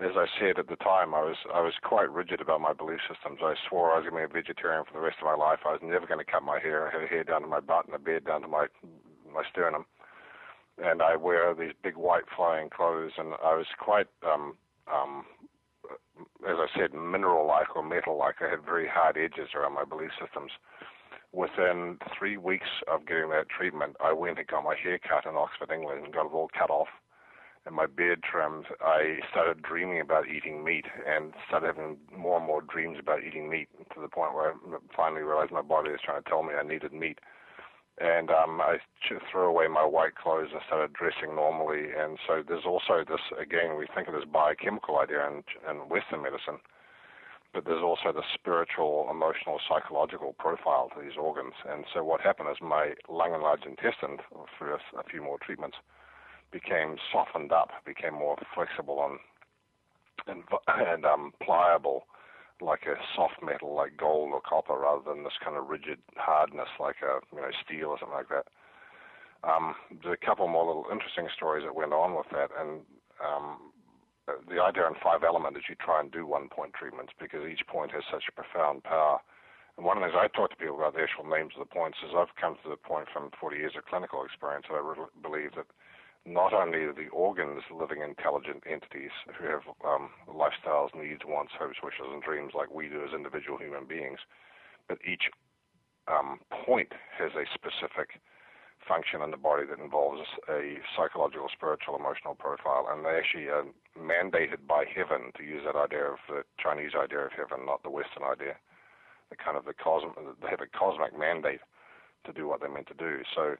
as 0.00 0.12
I 0.14 0.26
said 0.38 0.58
at 0.58 0.68
the 0.68 0.76
time, 0.76 1.12
I 1.12 1.22
was 1.22 1.36
I 1.52 1.60
was 1.60 1.74
quite 1.82 2.08
rigid 2.08 2.40
about 2.40 2.60
my 2.60 2.72
belief 2.72 3.00
systems. 3.10 3.40
I 3.42 3.54
swore 3.68 3.90
I 3.90 3.98
was 3.98 4.08
going 4.08 4.22
to 4.22 4.28
be 4.28 4.38
a 4.38 4.42
vegetarian 4.42 4.84
for 4.84 4.92
the 4.92 5.04
rest 5.04 5.16
of 5.20 5.26
my 5.26 5.34
life. 5.34 5.58
I 5.66 5.72
was 5.72 5.80
never 5.82 6.06
going 6.06 6.24
to 6.24 6.30
cut 6.30 6.44
my 6.44 6.60
hair. 6.60 6.86
I 6.86 7.00
had 7.00 7.08
hair 7.08 7.24
down 7.24 7.42
to 7.42 7.48
my 7.48 7.58
butt 7.58 7.86
and 7.86 7.96
a 7.96 7.98
beard 7.98 8.24
down 8.24 8.42
to 8.42 8.48
my 8.48 8.66
my 9.34 9.42
sternum 9.50 9.86
and 10.82 11.02
I 11.02 11.16
wear 11.16 11.54
these 11.54 11.72
big 11.82 11.96
white 11.96 12.24
flying 12.34 12.70
clothes, 12.70 13.12
and 13.18 13.34
I 13.44 13.54
was 13.54 13.66
quite, 13.78 14.06
um, 14.26 14.54
um, 14.92 15.24
as 16.48 16.56
I 16.58 16.66
said, 16.76 16.94
mineral-like 16.94 17.74
or 17.76 17.82
metal-like. 17.82 18.36
I 18.40 18.50
had 18.50 18.64
very 18.64 18.88
hard 18.88 19.16
edges 19.16 19.50
around 19.54 19.74
my 19.74 19.84
belief 19.84 20.10
systems. 20.20 20.52
Within 21.32 21.98
three 22.18 22.36
weeks 22.36 22.68
of 22.90 23.06
getting 23.06 23.30
that 23.30 23.48
treatment, 23.48 23.96
I 24.02 24.12
went 24.12 24.38
and 24.38 24.46
got 24.46 24.64
my 24.64 24.76
hair 24.76 24.98
cut 24.98 25.28
in 25.28 25.36
Oxford, 25.36 25.70
England, 25.72 26.04
and 26.04 26.14
got 26.14 26.26
it 26.26 26.32
all 26.32 26.50
cut 26.56 26.70
off 26.70 26.88
and 27.68 27.76
my 27.76 27.86
beard 27.86 28.22
trimmed. 28.22 28.64
I 28.80 29.18
started 29.30 29.62
dreaming 29.62 30.00
about 30.00 30.26
eating 30.26 30.64
meat 30.64 30.86
and 31.06 31.34
started 31.46 31.66
having 31.66 31.98
more 32.16 32.38
and 32.38 32.46
more 32.46 32.62
dreams 32.62 32.96
about 32.98 33.22
eating 33.22 33.50
meat 33.50 33.68
to 33.94 34.00
the 34.00 34.08
point 34.08 34.34
where 34.34 34.52
I 34.52 34.54
finally 34.96 35.22
realized 35.22 35.52
my 35.52 35.62
body 35.62 35.90
was 35.90 36.00
trying 36.02 36.22
to 36.22 36.28
tell 36.28 36.42
me 36.42 36.54
I 36.54 36.66
needed 36.66 36.92
meat 36.92 37.18
and 38.00 38.30
um, 38.30 38.60
I 38.60 38.78
threw 39.30 39.48
away 39.48 39.66
my 39.66 39.84
white 39.84 40.14
clothes 40.14 40.50
and 40.52 40.60
started 40.66 40.92
dressing 40.92 41.34
normally. 41.34 41.90
And 41.96 42.18
so 42.26 42.42
there's 42.46 42.66
also 42.66 43.04
this 43.06 43.20
again, 43.40 43.76
we 43.76 43.86
think 43.94 44.08
of 44.08 44.14
this 44.14 44.28
biochemical 44.30 44.98
idea 44.98 45.26
in, 45.26 45.42
in 45.68 45.88
Western 45.88 46.22
medicine, 46.22 46.58
but 47.52 47.64
there's 47.64 47.82
also 47.82 48.12
the 48.12 48.22
spiritual, 48.34 49.08
emotional, 49.10 49.58
psychological 49.68 50.34
profile 50.38 50.90
to 50.94 51.02
these 51.02 51.16
organs. 51.18 51.54
And 51.68 51.84
so 51.92 52.04
what 52.04 52.20
happened 52.20 52.50
is 52.50 52.58
my 52.60 52.94
lung 53.08 53.34
and 53.34 53.42
large 53.42 53.64
intestine, 53.66 54.18
through 54.56 54.74
a, 54.74 55.02
few 55.10 55.22
more 55.22 55.38
treatments, 55.38 55.76
became 56.52 56.96
softened 57.12 57.52
up, 57.52 57.70
became 57.84 58.14
more 58.14 58.36
flexible 58.54 59.04
and 59.04 59.18
and, 60.26 60.42
and 60.66 61.06
um, 61.06 61.32
pliable 61.42 62.04
like 62.60 62.86
a 62.86 62.96
soft 63.14 63.42
metal 63.42 63.74
like 63.74 63.96
gold 63.96 64.32
or 64.32 64.40
copper 64.40 64.78
rather 64.78 65.02
than 65.06 65.24
this 65.24 65.38
kind 65.42 65.56
of 65.56 65.68
rigid 65.68 65.98
hardness 66.16 66.68
like 66.80 66.96
a 67.02 67.20
you 67.34 67.40
know 67.40 67.50
steel 67.64 67.88
or 67.94 67.98
something 67.98 68.16
like 68.16 68.28
that. 68.28 68.46
Um, 69.46 69.74
there's 70.02 70.18
a 70.20 70.26
couple 70.26 70.48
more 70.48 70.66
little 70.66 70.90
interesting 70.90 71.28
stories 71.36 71.64
that 71.64 71.74
went 71.74 71.92
on 71.94 72.18
with 72.18 72.26
that, 72.34 72.50
and 72.58 72.82
um, 73.22 73.70
the 74.26 74.60
idea 74.60 74.86
in 74.86 74.98
five 74.98 75.22
element 75.22 75.56
is 75.56 75.64
you 75.68 75.76
try 75.78 76.00
and 76.00 76.10
do 76.10 76.26
one 76.26 76.48
point 76.48 76.74
treatments 76.74 77.12
because 77.16 77.46
each 77.46 77.64
point 77.66 77.92
has 77.92 78.02
such 78.10 78.26
a 78.28 78.34
profound 78.34 78.82
power. 78.82 79.22
And 79.76 79.86
one 79.86 79.96
of 79.96 80.02
the 80.02 80.10
things 80.10 80.18
I 80.18 80.26
talk 80.34 80.50
to 80.50 80.58
people 80.58 80.76
about 80.76 80.98
the 80.98 81.06
actual 81.06 81.24
names 81.24 81.54
of 81.54 81.62
the 81.62 81.70
points 81.70 82.02
is 82.02 82.10
I've 82.10 82.34
come 82.34 82.58
to 82.62 82.68
the 82.68 82.76
point 82.76 83.06
from 83.14 83.30
40 83.38 83.56
years 83.56 83.78
of 83.78 83.86
clinical 83.86 84.26
experience 84.26 84.66
that 84.68 84.74
I 84.74 84.82
really 84.82 85.06
believe 85.22 85.54
that 85.54 85.70
not 86.28 86.52
only 86.52 86.84
are 86.84 86.92
the 86.92 87.08
organs 87.08 87.62
living 87.72 88.02
intelligent 88.02 88.62
entities 88.68 89.10
who 89.38 89.46
have 89.48 89.62
um, 89.84 90.10
lifestyles, 90.28 90.94
needs, 90.94 91.22
wants, 91.26 91.52
hopes, 91.58 91.78
wishes, 91.82 92.06
and 92.12 92.22
dreams 92.22 92.52
like 92.54 92.72
we 92.72 92.88
do 92.88 93.02
as 93.02 93.14
individual 93.14 93.58
human 93.58 93.86
beings, 93.86 94.18
but 94.88 94.98
each 95.08 95.30
um, 96.06 96.40
point 96.66 96.92
has 97.16 97.32
a 97.32 97.48
specific 97.52 98.20
function 98.86 99.20
in 99.22 99.30
the 99.30 99.36
body 99.36 99.66
that 99.66 99.82
involves 99.82 100.22
a 100.48 100.78
psychological, 100.96 101.48
spiritual, 101.52 101.96
emotional 101.96 102.34
profile, 102.34 102.88
and 102.90 103.04
they 103.04 103.16
actually 103.16 103.48
are 103.48 103.64
mandated 103.98 104.64
by 104.66 104.84
heaven 104.84 105.32
to 105.36 105.42
use 105.42 105.62
that 105.66 105.76
idea 105.76 106.04
of 106.04 106.18
the 106.28 106.44
Chinese 106.56 106.92
idea 106.96 107.26
of 107.26 107.32
heaven, 107.32 107.66
not 107.66 107.82
the 107.82 107.90
Western 107.90 108.24
idea. 108.24 108.56
The 109.30 109.36
kind 109.36 109.56
of 109.56 109.64
the 109.66 109.74
cosmic, 109.74 110.16
they 110.40 110.48
have 110.48 110.64
a 110.64 110.72
cosmic 110.72 111.12
mandate 111.12 111.60
to 112.24 112.32
do 112.32 112.48
what 112.48 112.60
they're 112.60 112.72
meant 112.72 112.88
to 112.88 112.96
do. 112.96 113.20
So, 113.34 113.56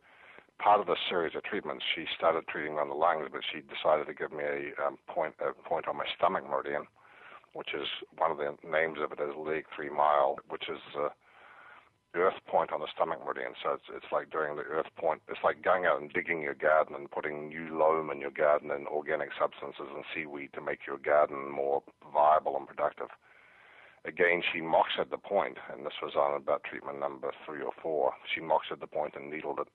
part 0.59 0.81
of 0.81 0.87
the 0.87 0.97
series 1.09 1.35
of 1.35 1.43
treatments, 1.45 1.85
she 1.95 2.05
started 2.17 2.47
treating 2.49 2.79
on 2.79 2.89
the 2.89 2.95
lungs, 2.95 3.29
but 3.33 3.43
she 3.47 3.63
decided 3.63 4.07
to 4.07 4.15
give 4.15 4.33
me 4.33 4.45
a 4.45 4.75
um, 4.87 4.99
point, 5.07 5.35
a 5.41 5.53
point 5.69 5.89
on 5.89 5.97
my 5.97 6.07
stomach 6.17 6.45
meridian, 6.49 6.87
which 7.55 7.75
is 7.75 7.87
one 8.17 8.31
of 8.31 8.39
the 8.39 8.55
names 8.69 8.99
of 9.03 9.13
it 9.13 9.23
is 9.23 9.35
leg 9.37 9.65
three 9.75 9.91
mile, 9.91 10.39
which 10.49 10.69
is 10.69 10.83
uh, 10.99 11.09
earth 12.15 12.41
point 12.47 12.73
on 12.73 12.81
the 12.81 12.91
stomach 12.95 13.21
meridian. 13.25 13.55
So 13.63 13.73
it's 13.75 13.89
it's 13.95 14.11
like 14.13 14.31
doing 14.31 14.57
the 14.57 14.63
earth 14.63 14.91
point. 14.97 15.23
It's 15.29 15.43
like 15.45 15.63
going 15.63 15.87
out 15.87 16.01
and 16.01 16.13
digging 16.13 16.43
your 16.43 16.55
garden 16.55 16.97
and 16.97 17.11
putting 17.11 17.49
new 17.49 17.79
loam 17.79 18.11
in 18.11 18.21
your 18.21 18.35
garden 18.35 18.71
and 18.71 18.89
organic 18.89 19.31
substances 19.39 19.87
and 19.95 20.05
seaweed 20.15 20.51
to 20.55 20.61
make 20.61 20.87
your 20.87 20.99
garden 20.99 21.51
more 21.51 21.83
viable 22.13 22.57
and 22.57 22.67
productive. 22.67 23.09
Again, 24.05 24.43
she 24.53 24.61
mocks 24.61 24.95
at 24.99 25.11
the 25.11 25.19
point, 25.19 25.59
and 25.73 25.85
this 25.85 26.01
was 26.03 26.15
on 26.17 26.35
about 26.37 26.65
treatment 26.65 27.01
number 27.01 27.31
three 27.45 27.63
or 27.63 27.73
four. 27.83 28.13
She 28.35 28.41
mocks 28.41 28.69
at 28.71 28.81
the 28.81 28.87
point 28.87 29.15
and 29.17 29.31
needled 29.31 29.59
it. 29.61 29.69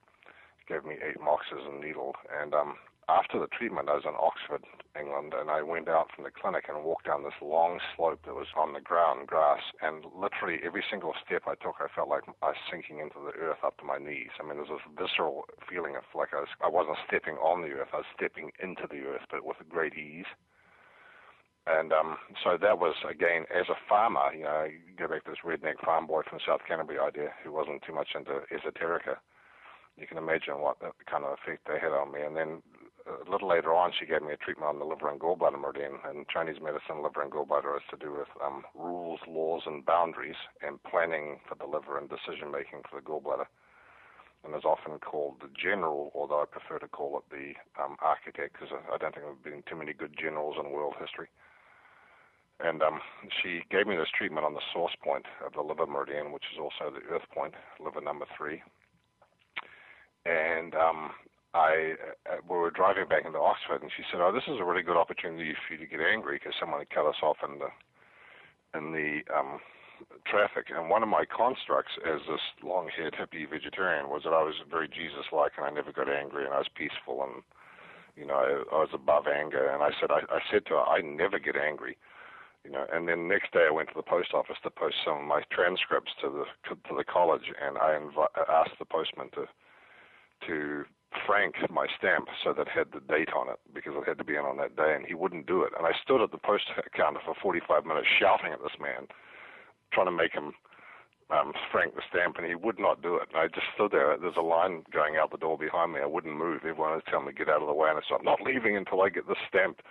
Gave 0.67 0.85
me 0.85 0.95
eight 1.03 1.19
moxes 1.19 1.65
and 1.67 1.81
needled, 1.81 2.15
and 2.31 2.53
um, 2.53 2.75
after 3.09 3.39
the 3.39 3.51
treatment, 3.51 3.89
I 3.89 3.99
was 3.99 4.07
in 4.07 4.15
Oxford, 4.15 4.63
England, 4.95 5.33
and 5.35 5.51
I 5.51 5.61
went 5.61 5.89
out 5.89 6.11
from 6.15 6.23
the 6.23 6.31
clinic 6.31 6.65
and 6.69 6.83
walked 6.83 7.05
down 7.05 7.23
this 7.23 7.35
long 7.41 7.79
slope 7.95 8.21
that 8.25 8.35
was 8.35 8.47
on 8.55 8.71
the 8.71 8.79
ground, 8.79 9.27
grass, 9.27 9.59
and 9.81 10.05
literally 10.15 10.59
every 10.63 10.83
single 10.89 11.13
step 11.25 11.43
I 11.45 11.55
took, 11.55 11.75
I 11.83 11.91
felt 11.93 12.07
like 12.07 12.23
I 12.41 12.55
was 12.55 12.63
sinking 12.71 12.99
into 12.99 13.19
the 13.19 13.35
earth 13.35 13.59
up 13.63 13.77
to 13.79 13.85
my 13.85 13.97
knees. 13.97 14.31
I 14.39 14.47
mean, 14.47 14.55
there's 14.55 14.71
this 14.71 14.87
visceral 14.95 15.43
feeling 15.67 15.97
of 15.97 16.03
like 16.15 16.33
I, 16.33 16.39
was, 16.39 16.53
I 16.63 16.69
wasn't 16.69 16.97
stepping 17.07 17.35
on 17.43 17.61
the 17.61 17.75
earth, 17.75 17.91
I 17.91 18.07
was 18.07 18.11
stepping 18.15 18.51
into 18.63 18.87
the 18.87 19.03
earth, 19.03 19.27
but 19.29 19.43
with 19.43 19.57
great 19.67 19.95
ease. 19.99 20.29
And 21.67 21.91
um, 21.91 22.17
so 22.43 22.57
that 22.59 22.79
was, 22.79 22.95
again, 23.07 23.43
as 23.51 23.67
a 23.67 23.79
farmer, 23.87 24.31
you 24.35 24.43
know, 24.43 24.67
go 24.97 25.07
back 25.07 25.23
to 25.25 25.31
this 25.31 25.43
redneck 25.43 25.79
farm 25.83 26.07
boy 26.07 26.23
from 26.27 26.39
South 26.45 26.59
Canterbury 26.67 26.99
idea 26.99 27.31
who 27.43 27.51
wasn't 27.51 27.83
too 27.83 27.95
much 27.95 28.15
into 28.15 28.43
esoterica 28.51 29.19
you 29.97 30.07
can 30.07 30.17
imagine 30.17 30.59
what 30.59 30.79
kind 31.05 31.23
of 31.23 31.37
effect 31.37 31.67
they 31.67 31.79
had 31.79 31.91
on 31.91 32.11
me. 32.11 32.21
And 32.21 32.35
then 32.35 32.61
a 33.05 33.29
little 33.29 33.47
later 33.47 33.73
on, 33.73 33.91
she 33.97 34.05
gave 34.05 34.21
me 34.21 34.33
a 34.33 34.37
treatment 34.37 34.69
on 34.69 34.79
the 34.79 34.85
liver 34.85 35.09
and 35.09 35.19
gallbladder 35.19 35.59
meridian. 35.59 35.99
And 36.05 36.27
Chinese 36.27 36.61
medicine, 36.61 37.03
liver 37.03 37.21
and 37.21 37.31
gallbladder 37.31 37.75
is 37.77 37.83
to 37.91 37.97
do 37.97 38.11
with 38.13 38.31
um, 38.43 38.63
rules, 38.75 39.19
laws, 39.27 39.63
and 39.65 39.85
boundaries, 39.85 40.39
and 40.65 40.81
planning 40.83 41.39
for 41.47 41.55
the 41.55 41.65
liver 41.65 41.97
and 41.97 42.09
decision 42.09 42.51
making 42.51 42.81
for 42.89 42.99
the 42.99 43.05
gallbladder. 43.05 43.45
And 44.43 44.55
is 44.55 44.65
often 44.65 44.99
called 44.99 45.39
the 45.39 45.47
general, 45.55 46.11
although 46.13 46.41
I 46.41 46.45
prefer 46.45 46.77
to 46.79 46.87
call 46.87 47.17
it 47.19 47.23
the 47.31 47.55
um, 47.81 47.95
architect 48.01 48.53
because 48.59 48.75
I 48.91 48.97
don't 48.97 49.15
think 49.15 49.23
there 49.23 49.31
have 49.31 49.43
been 49.43 49.63
too 49.69 49.77
many 49.77 49.93
good 49.93 50.15
generals 50.19 50.57
in 50.59 50.71
world 50.71 50.95
history. 50.99 51.27
And 52.59 52.83
um, 52.83 52.99
she 53.41 53.63
gave 53.71 53.87
me 53.87 53.95
this 53.95 54.11
treatment 54.15 54.45
on 54.45 54.53
the 54.53 54.67
source 54.73 54.95
point 55.01 55.25
of 55.45 55.53
the 55.53 55.61
liver 55.61 55.87
meridian, 55.87 56.31
which 56.31 56.43
is 56.53 56.59
also 56.59 56.91
the 56.91 57.07
earth 57.07 57.27
point, 57.33 57.53
liver 57.79 58.01
number 58.01 58.25
three. 58.37 58.61
And 60.25 60.73
um, 60.75 61.11
I 61.53 61.93
uh, 62.25 62.41
we 62.49 62.57
were 62.57 62.71
driving 62.71 63.07
back 63.07 63.25
into 63.25 63.37
Oxford, 63.37 63.81
and 63.81 63.91
she 63.95 64.03
said, 64.09 64.21
"Oh, 64.21 64.31
this 64.31 64.47
is 64.47 64.59
a 64.59 64.63
really 64.65 64.81
good 64.81 64.97
opportunity 64.97 65.53
for 65.53 65.75
you 65.75 65.79
to 65.79 65.85
get 65.85 65.99
angry 65.99 66.37
because 66.37 66.53
someone 66.59 66.79
had 66.79 66.89
cut 66.89 67.05
us 67.05 67.21
off 67.21 67.37
in 67.43 67.59
the 67.59 67.69
in 68.77 68.91
the 68.91 69.21
um, 69.35 69.59
traffic." 70.25 70.71
And 70.73 70.89
one 70.89 71.03
of 71.03 71.09
my 71.09 71.25
constructs 71.25 71.91
as 72.07 72.21
this 72.25 72.41
long-haired 72.63 73.13
hippie 73.19 73.49
vegetarian 73.49 74.09
was 74.09 74.23
that 74.23 74.33
I 74.33 74.41
was 74.41 74.55
very 74.69 74.87
Jesus-like, 74.87 75.53
and 75.57 75.65
I 75.65 75.69
never 75.69 75.91
got 75.91 76.09
angry, 76.09 76.45
and 76.45 76.53
I 76.53 76.59
was 76.63 76.71
peaceful, 76.73 77.21
and 77.21 77.43
you 78.15 78.25
know, 78.25 78.39
I, 78.39 78.75
I 78.75 78.79
was 78.79 78.93
above 78.93 79.27
anger. 79.27 79.67
And 79.69 79.83
I 79.83 79.91
said, 79.99 80.09
I, 80.09 80.21
I 80.33 80.39
said 80.49 80.65
to 80.67 80.79
her, 80.79 80.87
"I 80.87 81.01
never 81.01 81.37
get 81.37 81.55
angry." 81.55 81.97
You 82.63 82.71
know, 82.71 82.85
and 82.93 83.09
then 83.09 83.27
next 83.27 83.51
day 83.51 83.67
I 83.67 83.75
went 83.75 83.89
to 83.89 83.99
the 83.99 84.07
post 84.07 84.33
office 84.33 84.55
to 84.63 84.71
post 84.71 84.95
some 85.03 85.17
of 85.17 85.27
my 85.27 85.43
transcripts 85.51 86.15
to 86.21 86.31
the 86.31 86.45
to 86.73 86.95
the 86.95 87.03
college, 87.03 87.51
and 87.61 87.77
I 87.77 87.99
invi- 87.99 88.39
asked 88.47 88.79
the 88.79 88.85
postman 88.85 89.29
to 89.35 89.45
to 90.47 90.85
frank 91.25 91.55
my 91.69 91.87
stamp 91.97 92.27
so 92.43 92.53
that 92.53 92.67
it 92.67 92.73
had 92.73 92.91
the 92.91 93.05
date 93.05 93.29
on 93.37 93.49
it 93.49 93.59
because 93.73 93.93
it 93.95 94.07
had 94.07 94.17
to 94.17 94.23
be 94.23 94.35
in 94.35 94.45
on 94.45 94.57
that 94.57 94.75
day, 94.75 94.93
and 94.95 95.05
he 95.05 95.13
wouldn't 95.13 95.47
do 95.47 95.63
it. 95.63 95.73
And 95.77 95.85
I 95.85 95.91
stood 96.03 96.21
at 96.21 96.31
the 96.31 96.37
post 96.37 96.65
counter 96.95 97.19
for 97.23 97.35
45 97.41 97.85
minutes 97.85 98.07
shouting 98.19 98.51
at 98.51 98.61
this 98.61 98.77
man, 98.79 99.07
trying 99.93 100.07
to 100.07 100.11
make 100.11 100.33
him 100.33 100.53
um, 101.29 101.53
frank 101.71 101.95
the 101.95 102.01
stamp, 102.09 102.37
and 102.37 102.45
he 102.45 102.55
would 102.55 102.79
not 102.79 103.01
do 103.01 103.15
it. 103.15 103.29
And 103.33 103.37
I 103.37 103.47
just 103.47 103.67
stood 103.75 103.91
there. 103.91 104.15
There's 104.17 104.37
a 104.37 104.45
line 104.45 104.83
going 104.91 105.15
out 105.15 105.31
the 105.31 105.37
door 105.37 105.57
behind 105.57 105.93
me. 105.93 105.99
I 106.01 106.09
wouldn't 106.09 106.37
move. 106.37 106.61
Everyone 106.65 106.93
was 106.93 107.03
telling 107.09 107.27
me 107.27 107.33
get 107.33 107.49
out 107.49 107.61
of 107.61 107.67
the 107.67 107.73
way, 107.73 107.89
and 107.89 107.97
I 107.97 108.01
said, 108.01 108.17
"I'm 108.19 108.25
not 108.25 108.41
leaving 108.41 108.75
until 108.75 109.01
I 109.01 109.09
get 109.09 109.27
this 109.27 109.41
stamped." 109.47 109.81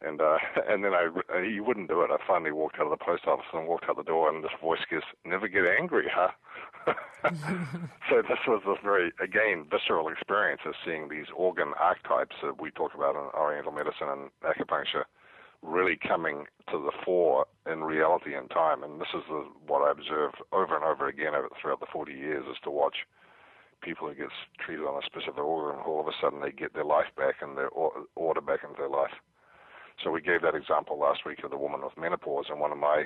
And 0.00 0.20
uh, 0.20 0.38
and 0.68 0.84
then 0.84 0.92
I 0.92 1.08
he 1.44 1.60
wouldn't 1.60 1.88
do 1.88 2.02
it. 2.02 2.10
I 2.10 2.18
finally 2.26 2.52
walked 2.52 2.76
out 2.78 2.90
of 2.90 2.96
the 2.96 3.04
post 3.04 3.26
office 3.26 3.46
and 3.52 3.68
walked 3.68 3.86
out 3.88 3.96
the 3.96 4.02
door, 4.02 4.28
and 4.28 4.42
this 4.42 4.56
voice 4.60 4.84
goes, 4.90 5.06
"Never 5.24 5.48
get 5.48 5.64
angry, 5.66 6.06
huh?" 6.12 6.32
so 8.10 8.22
this 8.22 8.42
was 8.46 8.62
a 8.66 8.74
very, 8.82 9.12
again, 9.22 9.66
visceral 9.70 10.08
experience 10.08 10.62
of 10.66 10.74
seeing 10.84 11.08
these 11.08 11.26
organ 11.36 11.72
archetypes 11.80 12.36
that 12.42 12.60
we 12.60 12.70
talk 12.70 12.94
about 12.94 13.14
in 13.14 13.22
Oriental 13.38 13.72
medicine 13.72 14.08
and 14.08 14.30
acupuncture 14.42 15.04
really 15.62 15.96
coming 15.96 16.44
to 16.70 16.78
the 16.78 16.92
fore 17.04 17.46
in 17.70 17.84
reality 17.84 18.34
and 18.34 18.50
time. 18.50 18.82
And 18.82 19.00
this 19.00 19.14
is 19.14 19.22
the, 19.28 19.46
what 19.66 19.86
I 19.86 19.92
observe 19.92 20.32
over 20.52 20.74
and 20.74 20.84
over 20.84 21.06
again 21.06 21.32
throughout 21.60 21.80
the 21.80 21.86
40 21.92 22.12
years 22.12 22.44
is 22.50 22.58
to 22.64 22.70
watch 22.70 22.96
people 23.80 24.08
who 24.08 24.14
get 24.14 24.28
treated 24.64 24.84
on 24.84 25.00
a 25.00 25.06
specific 25.06 25.38
organ, 25.38 25.80
all 25.86 26.00
of 26.00 26.06
a 26.06 26.16
sudden 26.20 26.40
they 26.40 26.50
get 26.50 26.74
their 26.74 26.84
life 26.84 27.10
back 27.16 27.36
and 27.40 27.56
their 27.56 27.70
order 27.70 28.40
back 28.40 28.60
into 28.62 28.76
their 28.78 28.88
life. 28.88 29.14
So 30.02 30.10
we 30.10 30.20
gave 30.20 30.42
that 30.42 30.54
example 30.54 30.98
last 30.98 31.26
week 31.26 31.44
of 31.44 31.50
the 31.50 31.58
woman 31.58 31.82
with 31.82 31.96
menopause, 31.96 32.46
and 32.48 32.58
one 32.58 32.72
of 32.72 32.78
my 32.78 33.04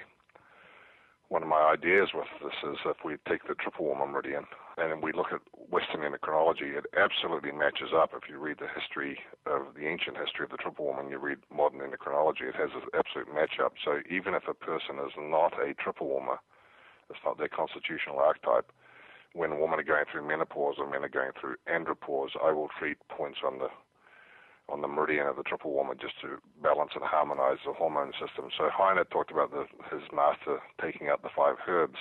one 1.29 1.43
of 1.43 1.49
my 1.49 1.61
ideas 1.61 2.11
with 2.15 2.29
this 2.43 2.55
is 2.63 2.79
if 2.87 2.99
we 3.05 3.17
take 3.29 3.47
the 3.49 3.55
triple 3.55 3.95
meridian 3.95 4.47
and 4.79 5.03
we 5.03 5.13
look 5.13 5.33
at 5.33 5.41
Western 5.71 6.03
endocrinology, 6.03 6.77
it 6.77 6.87
absolutely 6.97 7.51
matches 7.51 7.91
up. 7.95 8.11
If 8.15 8.29
you 8.31 8.39
read 8.39 8.59
the 8.61 8.69
history 8.69 9.19
of 9.47 9.75
the 9.75 9.87
ancient 9.87 10.17
history 10.17 10.45
of 10.45 10.51
the 10.51 10.57
triple 10.57 10.95
and 10.99 11.11
you 11.11 11.19
read 11.19 11.39
modern 11.51 11.81
endocrinology, 11.81 12.49
it 12.49 12.55
has 12.55 12.71
an 12.75 12.87
absolute 12.95 13.33
match 13.35 13.59
up. 13.63 13.75
So 13.85 14.01
even 14.09 14.35
if 14.35 14.47
a 14.49 14.55
person 14.55 15.03
is 15.05 15.13
not 15.19 15.55
a 15.59 15.75
triple 15.75 16.09
warmer, 16.09 16.39
it's 17.11 17.19
not 17.25 17.39
their 17.39 17.49
constitutional 17.49 18.19
archetype, 18.19 18.71
when 19.33 19.61
women 19.61 19.81
are 19.81 19.85
going 19.85 20.05
through 20.11 20.27
menopause 20.27 20.77
or 20.79 20.89
men 20.89 21.05
are 21.05 21.09
going 21.09 21.33
through 21.39 21.57
andropause, 21.69 22.31
I 22.43 22.53
will 22.53 22.69
treat 22.79 22.97
points 23.09 23.39
on 23.45 23.59
the 23.59 23.69
on 24.69 24.81
the 24.81 24.89
meridian 24.89 25.27
of 25.27 25.37
the 25.37 25.43
triple 25.43 25.71
warmer 25.73 25.95
just 25.95 26.21
to 26.21 26.39
balance 26.63 26.91
and 26.95 27.05
harmonize 27.05 27.59
the 27.65 27.73
hormone 27.73 28.13
system. 28.13 28.51
So 28.57 28.69
Heiner 28.69 29.09
talked 29.09 29.31
about 29.31 29.51
the, 29.51 29.67
his 29.91 30.03
master 30.13 30.59
taking 30.83 31.09
out 31.09 31.23
the 31.23 31.31
five 31.35 31.57
herbs. 31.67 31.99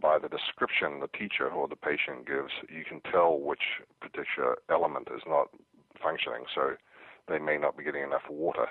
By 0.00 0.18
the 0.18 0.28
description 0.28 1.00
the 1.00 1.12
teacher 1.18 1.48
or 1.48 1.68
the 1.68 1.76
patient 1.76 2.26
gives, 2.26 2.52
you 2.68 2.84
can 2.88 3.02
tell 3.12 3.38
which 3.38 3.84
particular 4.00 4.56
element 4.70 5.08
is 5.14 5.20
not 5.26 5.48
functioning. 6.02 6.44
So 6.54 6.76
they 7.28 7.38
may 7.38 7.58
not 7.58 7.76
be 7.76 7.84
getting 7.84 8.02
enough 8.02 8.24
water 8.30 8.68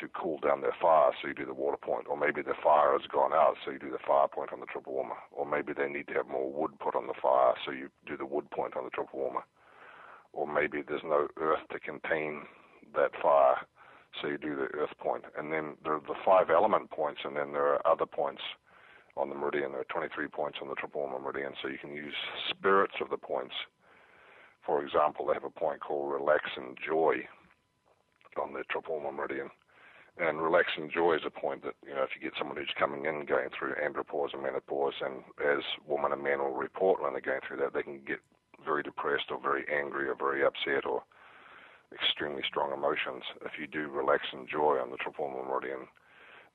to 0.00 0.08
cool 0.08 0.38
down 0.38 0.62
their 0.62 0.76
fire, 0.80 1.10
so 1.20 1.28
you 1.28 1.34
do 1.34 1.44
the 1.44 1.52
water 1.52 1.76
point. 1.76 2.06
Or 2.08 2.16
maybe 2.16 2.40
the 2.40 2.54
fire 2.62 2.96
has 2.96 3.06
gone 3.12 3.34
out, 3.34 3.56
so 3.62 3.70
you 3.70 3.78
do 3.78 3.90
the 3.90 3.98
fire 4.06 4.28
point 4.28 4.50
on 4.50 4.60
the 4.60 4.66
triple 4.66 4.94
warmer. 4.94 5.20
Or 5.30 5.44
maybe 5.44 5.74
they 5.74 5.88
need 5.88 6.08
to 6.08 6.14
have 6.14 6.28
more 6.28 6.50
wood 6.50 6.78
put 6.78 6.96
on 6.96 7.06
the 7.06 7.20
fire, 7.20 7.52
so 7.66 7.70
you 7.70 7.90
do 8.06 8.16
the 8.16 8.24
wood 8.24 8.50
point 8.50 8.78
on 8.78 8.84
the 8.84 8.90
triple 8.90 9.18
warmer 9.18 9.44
maybe 10.60 10.82
there's 10.86 11.02
no 11.04 11.26
earth 11.38 11.64
to 11.72 11.80
contain 11.80 12.42
that 12.94 13.10
fire, 13.22 13.56
so 14.20 14.28
you 14.28 14.36
do 14.36 14.56
the 14.56 14.68
earth 14.76 14.92
point. 14.98 15.24
And 15.38 15.52
then 15.52 15.76
there 15.82 15.94
are 15.94 16.06
the 16.06 16.20
five 16.24 16.50
element 16.50 16.90
points, 16.90 17.20
and 17.24 17.34
then 17.34 17.52
there 17.52 17.66
are 17.66 17.86
other 17.86 18.06
points 18.06 18.42
on 19.16 19.30
the 19.30 19.34
meridian. 19.34 19.72
There 19.72 19.80
are 19.80 19.92
23 19.92 20.28
points 20.28 20.58
on 20.60 20.68
the 20.68 20.74
triple 20.74 21.08
meridian, 21.08 21.52
so 21.62 21.68
you 21.68 21.78
can 21.78 21.94
use 21.94 22.14
spirits 22.50 22.94
of 23.00 23.08
the 23.08 23.16
points. 23.16 23.54
For 24.66 24.84
example, 24.84 25.26
they 25.26 25.34
have 25.34 25.44
a 25.44 25.50
point 25.50 25.80
called 25.80 26.12
relax 26.12 26.44
and 26.56 26.76
joy 26.86 27.24
on 28.40 28.52
the 28.52 28.62
triple 28.70 29.00
meridian. 29.00 29.48
And 30.18 30.42
relax 30.42 30.68
and 30.76 30.92
joy 30.92 31.14
is 31.14 31.22
a 31.24 31.30
point 31.30 31.62
that, 31.64 31.74
you 31.86 31.94
know, 31.94 32.02
if 32.02 32.10
you 32.14 32.20
get 32.20 32.36
someone 32.36 32.58
who's 32.58 32.74
coming 32.78 33.06
in 33.06 33.24
going 33.24 33.48
through 33.56 33.74
andropause 33.80 34.34
and 34.34 34.42
menopause, 34.42 34.92
and 35.00 35.24
as 35.40 35.64
women 35.86 36.12
and 36.12 36.22
men 36.22 36.40
will 36.40 36.52
report 36.52 37.00
when 37.00 37.12
they're 37.12 37.22
going 37.22 37.40
through 37.46 37.56
that, 37.58 37.72
they 37.72 37.82
can 37.82 38.00
get 38.06 38.18
very 38.64 38.82
depressed 38.82 39.30
or 39.30 39.40
very 39.40 39.64
angry 39.70 40.08
or 40.08 40.14
very 40.14 40.44
upset 40.44 40.86
or 40.86 41.02
extremely 41.92 42.42
strong 42.46 42.72
emotions, 42.72 43.24
if 43.44 43.52
you 43.58 43.66
do 43.66 43.88
relax 43.90 44.22
and 44.32 44.48
joy 44.48 44.78
on 44.78 44.90
the 44.90 44.96
triple 44.96 45.28
meridian, 45.28 45.88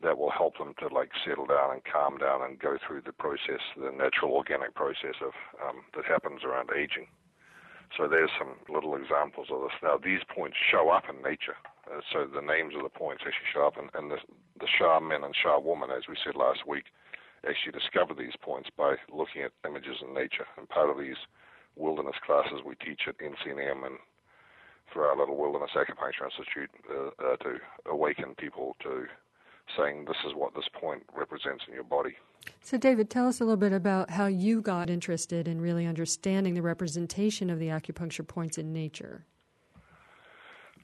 that 0.01 0.17
will 0.17 0.31
help 0.31 0.57
them 0.57 0.73
to 0.79 0.87
like 0.93 1.11
settle 1.25 1.45
down 1.45 1.71
and 1.71 1.81
calm 1.83 2.17
down 2.17 2.41
and 2.41 2.59
go 2.59 2.77
through 2.85 3.01
the 3.01 3.13
process, 3.13 3.63
the 3.75 3.91
natural 3.91 4.31
organic 4.31 4.75
process 4.75 5.15
of 5.21 5.31
um, 5.63 5.83
that 5.95 6.05
happens 6.05 6.43
around 6.43 6.69
aging. 6.75 7.07
So 7.95 8.07
there's 8.07 8.31
some 8.37 8.59
little 8.67 8.95
examples 8.95 9.47
of 9.51 9.61
this. 9.61 9.77
Now 9.81 9.97
these 9.97 10.19
points 10.27 10.57
show 10.71 10.89
up 10.89 11.03
in 11.07 11.21
nature. 11.21 11.55
Uh, 11.87 12.01
so 12.11 12.25
the 12.27 12.41
names 12.41 12.73
of 12.75 12.83
the 12.83 12.89
points 12.89 13.23
actually 13.25 13.51
show 13.53 13.67
up, 13.67 13.77
and, 13.77 13.89
and 13.93 14.11
the, 14.11 14.17
the 14.59 14.67
Shah 14.67 14.99
men 14.99 15.23
and 15.23 15.35
Shah 15.35 15.59
women, 15.59 15.91
as 15.91 16.09
we 16.09 16.17
said 16.25 16.35
last 16.35 16.67
week, 16.67 16.85
actually 17.47 17.77
discover 17.77 18.13
these 18.13 18.35
points 18.41 18.69
by 18.75 18.95
looking 19.13 19.43
at 19.43 19.53
images 19.63 20.01
in 20.01 20.13
nature. 20.13 20.49
And 20.57 20.67
part 20.67 20.89
of 20.89 20.97
these 20.97 21.19
wilderness 21.75 22.15
classes 22.25 22.61
we 22.65 22.75
teach 22.75 23.01
at 23.07 23.17
NCNM 23.17 23.85
and 23.85 23.97
through 24.91 25.03
our 25.03 25.17
little 25.17 25.35
Wilderness 25.35 25.71
Acupuncture 25.75 26.25
Institute 26.25 26.69
uh, 26.89 27.07
uh, 27.23 27.35
to 27.37 27.57
awaken 27.89 28.35
people 28.35 28.75
to 28.83 29.05
saying 29.77 30.05
this 30.05 30.17
is 30.25 30.33
what 30.35 30.53
this 30.53 30.69
point 30.79 31.03
represents 31.15 31.63
in 31.67 31.73
your 31.73 31.83
body. 31.83 32.15
So, 32.61 32.77
David, 32.77 33.09
tell 33.09 33.27
us 33.27 33.41
a 33.41 33.43
little 33.43 33.57
bit 33.57 33.73
about 33.73 34.11
how 34.11 34.27
you 34.27 34.61
got 34.61 34.89
interested 34.89 35.47
in 35.47 35.59
really 35.59 35.85
understanding 35.87 36.53
the 36.53 36.61
representation 36.61 37.49
of 37.49 37.59
the 37.59 37.67
acupuncture 37.67 38.27
points 38.27 38.57
in 38.57 38.71
nature. 38.71 39.25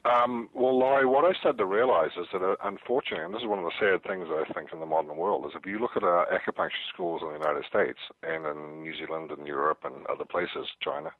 Um, 0.03 0.49
well, 0.55 0.79
Laurie, 0.79 1.05
what 1.05 1.25
I 1.25 1.37
started 1.37 1.59
to 1.59 1.65
realize 1.65 2.09
is 2.17 2.25
that, 2.33 2.41
uh, 2.41 2.55
unfortunately, 2.63 3.23
and 3.23 3.33
this 3.33 3.43
is 3.43 3.47
one 3.47 3.59
of 3.59 3.65
the 3.65 3.77
sad 3.77 4.01
things 4.01 4.25
I 4.33 4.51
think 4.51 4.73
in 4.73 4.79
the 4.79 4.85
modern 4.89 5.15
world, 5.15 5.45
is 5.45 5.53
if 5.53 5.65
you 5.65 5.77
look 5.77 5.95
at 5.95 6.03
our 6.03 6.25
acupuncture 6.25 6.85
schools 6.91 7.21
in 7.21 7.29
the 7.29 7.37
United 7.37 7.65
States 7.69 7.99
and 8.23 8.47
in 8.47 8.81
New 8.81 8.97
Zealand 8.97 9.29
and 9.29 9.45
Europe 9.45 9.85
and 9.85 9.93
other 10.07 10.25
places, 10.25 10.65
China, 10.81 11.11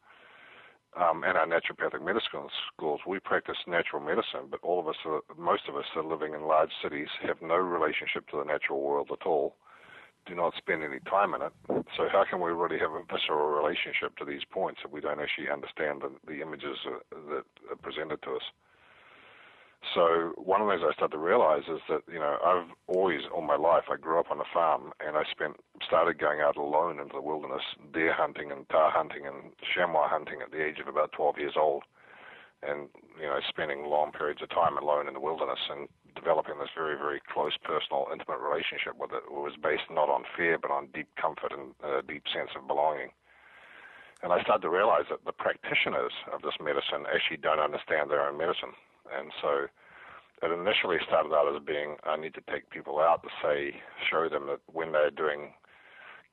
um, 0.98 1.24
and 1.24 1.38
our 1.38 1.46
naturopathic 1.46 2.04
medicine 2.04 2.50
schools, 2.74 3.02
we 3.06 3.20
practice 3.20 3.58
natural 3.68 4.02
medicine, 4.02 4.50
but 4.50 4.60
all 4.64 4.80
of 4.80 4.88
us, 4.88 4.98
are, 5.06 5.22
most 5.38 5.70
of 5.70 5.76
us 5.76 5.86
are 5.96 6.04
living 6.04 6.34
in 6.34 6.48
large 6.50 6.74
cities, 6.82 7.08
have 7.22 7.40
no 7.40 7.58
relationship 7.58 8.28
to 8.30 8.38
the 8.38 8.44
natural 8.44 8.82
world 8.82 9.10
at 9.14 9.28
all, 9.28 9.56
do 10.26 10.34
not 10.34 10.54
spend 10.58 10.84
any 10.84 11.00
time 11.02 11.36
in 11.36 11.42
it. 11.44 11.54
So 11.98 12.10
how 12.12 12.26
can 12.30 12.42
we 12.42 12.50
really 12.50 12.80
have 12.80 12.92
a 12.92 13.04
visceral 13.06 13.50
relationship 13.50 14.18
to 14.18 14.26
these 14.26 14.44
points 14.50 14.82
if 14.84 14.92
we 14.92 15.02
don't 15.02 15.22
actually 15.22 15.50
understand 15.50 16.02
the, 16.02 16.12
the 16.26 16.42
images 16.42 16.78
uh, 16.88 16.98
that 17.30 17.46
are 17.70 17.78
presented 17.82 18.22
to 18.24 18.32
us? 18.36 18.44
So 19.96 20.34
one 20.38 20.62
of 20.62 20.68
the 20.68 20.74
things 20.78 20.86
I 20.86 20.94
started 20.94 21.18
to 21.18 21.24
realize 21.24 21.66
is 21.66 21.82
that 21.90 22.06
you 22.06 22.20
know 22.20 22.38
I've 22.46 22.70
always 22.88 23.22
all 23.34 23.42
my 23.42 23.58
life 23.58 23.90
I 23.90 23.98
grew 23.98 24.20
up 24.20 24.30
on 24.30 24.40
a 24.40 24.48
farm 24.54 24.94
and 25.02 25.18
I 25.18 25.24
spent 25.30 25.58
started 25.86 26.20
going 26.20 26.40
out 26.40 26.56
alone 26.56 27.00
into 27.00 27.14
the 27.18 27.22
wilderness 27.22 27.66
deer 27.92 28.14
hunting 28.14 28.52
and 28.52 28.70
tahr 28.70 28.92
hunting 28.92 29.26
and 29.26 29.52
chamois 29.74 30.08
hunting 30.08 30.40
at 30.46 30.52
the 30.52 30.64
age 30.64 30.78
of 30.80 30.88
about 30.88 31.12
12 31.14 31.40
years 31.40 31.58
old, 31.58 31.84
and 32.62 32.90
you 33.20 33.26
know 33.26 33.40
spending 33.50 33.90
long 33.90 34.12
periods 34.14 34.42
of 34.42 34.50
time 34.50 34.78
alone 34.78 35.08
in 35.08 35.16
the 35.16 35.20
wilderness 35.20 35.60
and 35.70 35.90
developing 36.16 36.60
this 36.60 36.70
very 36.78 36.96
very 36.96 37.20
close 37.34 37.58
personal 37.66 38.06
intimate 38.14 38.40
relationship 38.40 38.94
with 38.96 39.12
it. 39.12 39.26
It 39.26 39.34
was 39.34 39.58
based 39.58 39.90
not 39.90 40.10
on 40.14 40.30
fear 40.38 40.60
but 40.62 40.70
on 40.70 40.94
deep 40.94 41.10
comfort 41.20 41.52
and 41.58 41.74
a 41.82 42.06
deep 42.06 42.30
sense 42.32 42.52
of 42.56 42.68
belonging. 42.68 43.10
And 44.22 44.32
I 44.32 44.44
started 44.46 44.62
to 44.62 44.70
realize 44.70 45.10
that 45.10 45.26
the 45.26 45.34
practitioners 45.34 46.14
of 46.32 46.44
this 46.46 46.54
medicine 46.62 47.10
actually 47.10 47.42
don't 47.42 47.60
understand 47.60 48.12
their 48.12 48.22
own 48.22 48.38
medicine 48.38 48.78
and 49.18 49.32
so 49.42 49.68
it 50.42 50.52
initially 50.52 50.98
started 51.06 51.34
out 51.34 51.54
as 51.54 51.62
being 51.64 51.98
I 52.04 52.18
need 52.18 52.34
to 52.34 52.46
take 52.52 52.70
people 52.70 53.00
out 53.00 53.22
to 53.24 53.30
say, 53.44 53.76
show 54.10 54.28
them 54.30 54.48
that 54.48 54.62
when 54.72 54.92
they're 54.92 55.12
doing 55.12 55.54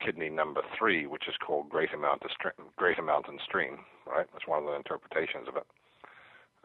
kidney 0.05 0.31
number 0.31 0.63
three, 0.79 1.07
which 1.07 1.29
is 1.29 1.35
called 1.45 1.69
Greater 1.69 1.99
Mountain, 1.99 2.31
Greater 2.77 3.03
Mountain 3.03 3.39
Stream, 3.45 3.85
right? 4.07 4.27
That's 4.33 4.47
one 4.47 4.63
of 4.63 4.71
the 4.71 4.77
interpretations 4.77 5.49
of 5.49 5.57
it. 5.57 5.67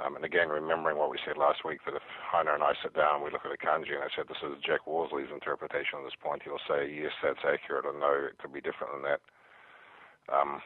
Um, 0.01 0.15
and 0.15 0.25
again, 0.25 0.49
remembering 0.49 0.97
what 0.97 1.11
we 1.13 1.21
said 1.21 1.37
last 1.37 1.61
week, 1.61 1.81
that 1.85 1.93
if 1.93 2.05
Heiner 2.25 2.55
and 2.57 2.65
I 2.65 2.73
sit 2.81 2.97
down, 2.97 3.21
we 3.21 3.29
look 3.29 3.45
at 3.45 3.53
a 3.53 3.61
kanji, 3.61 3.93
and 3.93 4.01
I 4.01 4.09
said, 4.15 4.25
this 4.25 4.41
is 4.41 4.57
Jack 4.65 4.89
Worsley's 4.89 5.29
interpretation 5.29 6.01
of 6.01 6.05
this 6.05 6.17
point, 6.17 6.41
he'll 6.41 6.61
say, 6.65 6.89
yes, 6.89 7.13
that's 7.21 7.45
accurate, 7.45 7.85
or 7.85 7.93
no, 7.93 8.25
it 8.25 8.41
could 8.41 8.53
be 8.53 8.61
different 8.61 8.93
than 8.97 9.05
that. 9.05 9.21
Um, 10.33 10.61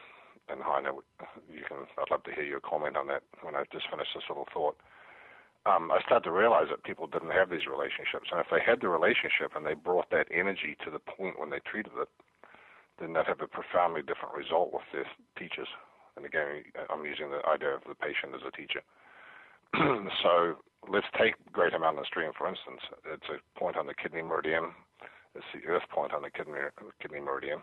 and 0.48 0.64
Heiner, 0.64 0.96
you 1.52 1.60
can, 1.68 1.84
I'd 2.00 2.08
love 2.08 2.24
to 2.24 2.32
hear 2.32 2.44
your 2.44 2.64
comment 2.64 2.96
on 2.96 3.08
that 3.08 3.20
when 3.44 3.52
I 3.52 3.68
just 3.68 3.90
finish 3.92 4.08
this 4.16 4.24
little 4.32 4.48
thought 4.48 4.80
um, 5.66 5.90
I 5.90 6.00
started 6.06 6.24
to 6.24 6.32
realize 6.32 6.66
that 6.70 6.84
people 6.84 7.06
didn't 7.06 7.32
have 7.32 7.50
these 7.50 7.66
relationships. 7.66 8.30
And 8.30 8.40
if 8.40 8.46
they 8.50 8.62
had 8.64 8.80
the 8.80 8.88
relationship 8.88 9.52
and 9.56 9.66
they 9.66 9.74
brought 9.74 10.10
that 10.10 10.28
energy 10.32 10.76
to 10.84 10.90
the 10.90 10.98
point 11.02 11.38
when 11.38 11.50
they 11.50 11.60
treated 11.66 11.92
it, 11.98 12.08
then 12.98 13.12
they'd 13.12 13.26
have 13.26 13.40
a 13.40 13.46
profoundly 13.46 14.02
different 14.02 14.34
result 14.34 14.72
with 14.72 14.86
their 14.92 15.06
teachers. 15.38 15.68
And 16.16 16.26
again, 16.26 16.64
I'm 16.90 17.04
using 17.04 17.30
the 17.30 17.42
idea 17.46 17.74
of 17.74 17.82
the 17.86 17.94
patient 17.94 18.34
as 18.34 18.42
a 18.46 18.54
teacher. 18.54 18.82
so 20.22 20.56
let's 20.88 21.06
take 21.18 21.34
Greater 21.52 21.78
Mountain 21.78 22.04
Stream, 22.06 22.32
for 22.36 22.48
instance. 22.48 22.80
It's 23.06 23.28
a 23.30 23.38
point 23.58 23.76
on 23.76 23.86
the 23.86 23.94
kidney 23.94 24.22
meridian. 24.22 24.72
It's 25.34 25.46
the 25.54 25.68
earth 25.68 25.86
point 25.90 26.12
on 26.12 26.22
the 26.22 26.30
kidney, 26.30 26.58
kidney 27.00 27.20
meridian. 27.20 27.62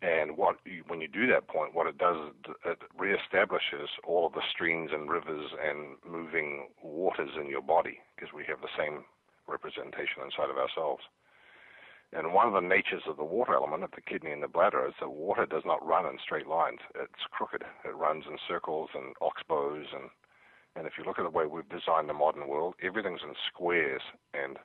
And 0.00 0.36
what 0.36 0.56
when 0.86 1.00
you 1.00 1.08
do 1.08 1.26
that 1.26 1.48
point, 1.48 1.74
what 1.74 1.88
it 1.88 1.98
does 1.98 2.16
is 2.46 2.54
it 2.64 2.78
reestablishes 2.96 3.88
all 4.06 4.26
of 4.26 4.32
the 4.32 4.46
streams 4.52 4.90
and 4.92 5.10
rivers 5.10 5.50
and 5.58 5.96
moving 6.06 6.68
waters 6.82 7.30
in 7.38 7.50
your 7.50 7.62
body 7.62 7.98
because 8.14 8.32
we 8.32 8.44
have 8.46 8.60
the 8.60 8.70
same 8.78 9.04
representation 9.48 10.22
inside 10.22 10.50
of 10.50 10.56
ourselves. 10.56 11.02
And 12.12 12.32
one 12.32 12.46
of 12.46 12.54
the 12.54 12.66
natures 12.66 13.02
of 13.06 13.16
the 13.16 13.24
water 13.24 13.54
element 13.54 13.82
of 13.82 13.90
the 13.90 14.00
kidney 14.00 14.30
and 14.30 14.42
the 14.42 14.48
bladder 14.48 14.86
is 14.86 14.94
that 15.00 15.10
water 15.10 15.44
does 15.44 15.64
not 15.66 15.84
run 15.84 16.06
in 16.06 16.18
straight 16.22 16.46
lines. 16.46 16.78
It's 16.94 17.26
crooked. 17.30 17.62
It 17.84 17.96
runs 17.96 18.24
in 18.30 18.38
circles 18.46 18.90
and 18.94 19.14
oxbows 19.20 19.86
and 19.92 20.10
and 20.76 20.86
if 20.86 20.92
you 20.96 21.04
look 21.04 21.18
at 21.18 21.24
the 21.24 21.30
way 21.30 21.44
we've 21.44 21.68
designed 21.68 22.08
the 22.08 22.14
modern 22.14 22.46
world, 22.46 22.74
everything's 22.80 23.22
in 23.24 23.34
squares 23.50 24.02
and 24.32 24.58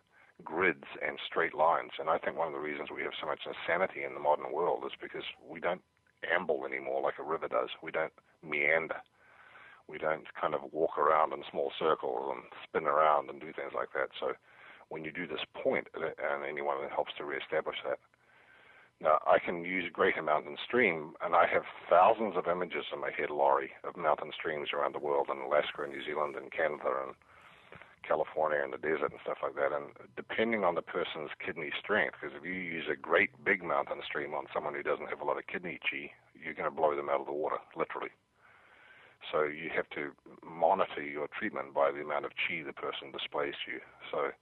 grids 0.44 0.88
and 1.06 1.20
straight 1.26 1.54
lines. 1.54 1.92
And 2.00 2.10
I 2.10 2.18
think 2.18 2.38
one 2.38 2.48
of 2.48 2.54
the 2.54 2.60
reasons 2.60 2.90
we 2.90 3.04
have 3.04 3.18
so 3.20 3.28
much 3.28 3.42
insanity 3.46 4.04
in 4.04 4.14
the 4.14 4.20
modern 4.20 4.52
world 4.52 4.84
is 4.86 4.98
because 5.00 5.24
we 5.46 5.60
don't 5.60 5.82
amble 6.24 6.66
anymore 6.66 7.02
like 7.02 7.20
a 7.20 7.24
river 7.24 7.48
does. 7.48 7.70
We 7.82 7.92
don't 7.92 8.14
meander. 8.42 9.02
We 9.88 9.98
don't 9.98 10.26
kind 10.40 10.56
of 10.56 10.72
walk 10.72 10.98
around 10.98 11.34
in 11.34 11.44
small 11.52 11.72
circles 11.78 12.32
and 12.32 12.44
spin 12.64 12.88
around 12.88 13.30
and 13.30 13.40
do 13.40 13.52
things 13.52 13.76
like 13.76 13.92
that. 13.94 14.10
So 14.20 14.34
when 14.90 15.04
you 15.04 15.12
do 15.12 15.28
this 15.28 15.44
point, 15.54 15.88
uh, 15.96 16.16
and 16.18 16.46
anyone 16.48 16.82
that 16.82 16.92
helps 16.92 17.12
to 17.18 17.26
reestablish 17.26 17.78
that. 17.86 18.00
Now, 19.02 19.20
I 19.28 19.40
can 19.40 19.66
use 19.66 19.92
Greater 19.92 20.22
Mountain 20.22 20.56
Stream, 20.64 21.14
and 21.20 21.36
I 21.36 21.46
have 21.52 21.64
thousands 21.90 22.38
of 22.38 22.48
images 22.48 22.86
in 22.94 23.02
my 23.02 23.12
head, 23.12 23.30
Laurie, 23.30 23.72
of 23.84 23.98
mountain 23.98 24.32
streams 24.32 24.70
around 24.72 24.96
the 24.96 25.04
world 25.04 25.28
in 25.30 25.42
Alaska 25.42 25.84
and 25.84 25.92
New 25.92 26.06
Zealand 26.06 26.36
and 26.38 26.52
Canada 26.52 27.04
and 27.04 27.16
California 28.06 28.60
and 28.62 28.72
the 28.72 28.78
desert 28.78 29.12
and 29.12 29.24
stuff 29.24 29.40
like 29.42 29.56
that. 29.56 29.72
And 29.72 29.96
depending 30.16 30.64
on 30.64 30.76
the 30.76 30.86
person's 30.86 31.32
kidney 31.40 31.72
strength, 31.80 32.20
because 32.20 32.36
if 32.36 32.46
you 32.46 32.54
use 32.54 32.86
a 32.92 33.00
great 33.00 33.32
big 33.44 33.64
mountain 33.64 34.04
stream 34.06 34.34
on 34.34 34.46
someone 34.54 34.76
who 34.76 34.84
doesn't 34.84 35.10
have 35.10 35.22
a 35.22 35.26
lot 35.26 35.40
of 35.40 35.48
kidney 35.48 35.80
chi, 35.80 36.12
you're 36.36 36.54
going 36.54 36.70
to 36.70 36.76
blow 36.76 36.96
them 36.96 37.10
out 37.10 37.22
of 37.22 37.28
the 37.28 37.34
water, 37.34 37.58
literally. 37.76 38.12
So 39.32 39.48
you 39.48 39.72
have 39.72 39.90
to 39.96 40.12
monitor 40.44 41.02
your 41.02 41.32
treatment 41.32 41.74
by 41.74 41.92
the 41.92 42.04
amount 42.04 42.26
of 42.26 42.36
chi 42.36 42.62
the 42.62 42.76
person 42.76 43.16
displays 43.16 43.56
to 43.66 43.80
you. 43.80 43.82
So 44.12 44.36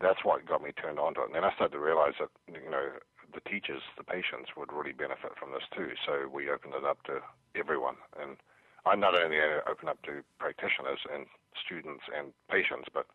that's 0.00 0.24
what 0.24 0.48
got 0.48 0.64
me 0.64 0.72
turned 0.72 0.98
on 0.98 1.14
to 1.14 1.22
it. 1.22 1.26
And 1.30 1.36
then 1.36 1.44
I 1.44 1.52
started 1.54 1.76
to 1.76 1.84
realize 1.84 2.16
that, 2.18 2.32
you 2.48 2.70
know, 2.70 2.96
the 3.34 3.44
teachers, 3.44 3.84
the 3.96 4.04
patients 4.04 4.56
would 4.56 4.72
really 4.72 4.92
benefit 4.92 5.36
from 5.38 5.52
this 5.52 5.68
too. 5.76 5.92
So 6.04 6.28
we 6.28 6.50
opened 6.50 6.74
it 6.74 6.84
up 6.84 7.04
to 7.04 7.20
everyone. 7.54 7.96
And 8.16 8.36
I 8.84 8.96
not 8.96 9.14
only 9.14 9.38
uh, 9.38 9.62
open 9.68 9.88
up 9.88 10.02
to 10.08 10.24
practitioners 10.38 11.00
and 11.12 11.26
students 11.58 12.04
and 12.16 12.32
patients, 12.50 12.88
but 12.92 13.06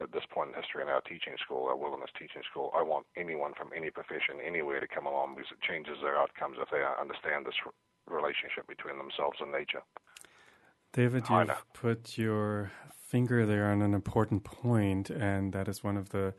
at 0.00 0.12
this 0.12 0.24
point 0.32 0.50
in 0.50 0.54
history 0.56 0.82
in 0.82 0.88
our 0.88 1.02
teaching 1.02 1.36
school, 1.44 1.68
our 1.68 1.76
wilderness 1.76 2.10
teaching 2.18 2.42
school, 2.50 2.72
I 2.74 2.82
want 2.82 3.06
anyone 3.16 3.52
from 3.54 3.70
any 3.76 3.90
profession, 3.90 4.40
anywhere 4.44 4.80
to 4.80 4.88
come 4.88 5.06
along 5.06 5.36
because 5.36 5.52
it 5.52 5.60
changes 5.60 5.98
their 6.02 6.16
outcomes 6.16 6.56
if 6.60 6.70
they 6.70 6.82
understand 6.82 7.44
this 7.44 7.60
relationship 8.08 8.66
between 8.66 8.96
themselves 8.96 9.38
and 9.40 9.52
nature. 9.52 9.82
David, 10.92 11.24
you've 11.28 11.64
put 11.72 12.18
your 12.18 12.72
finger 13.10 13.46
there 13.46 13.70
on 13.70 13.82
an 13.82 13.94
important 13.94 14.42
point, 14.42 15.10
and 15.10 15.52
that 15.52 15.68
is 15.68 15.84
one 15.84 15.96
of 15.96 16.08
the 16.08 16.34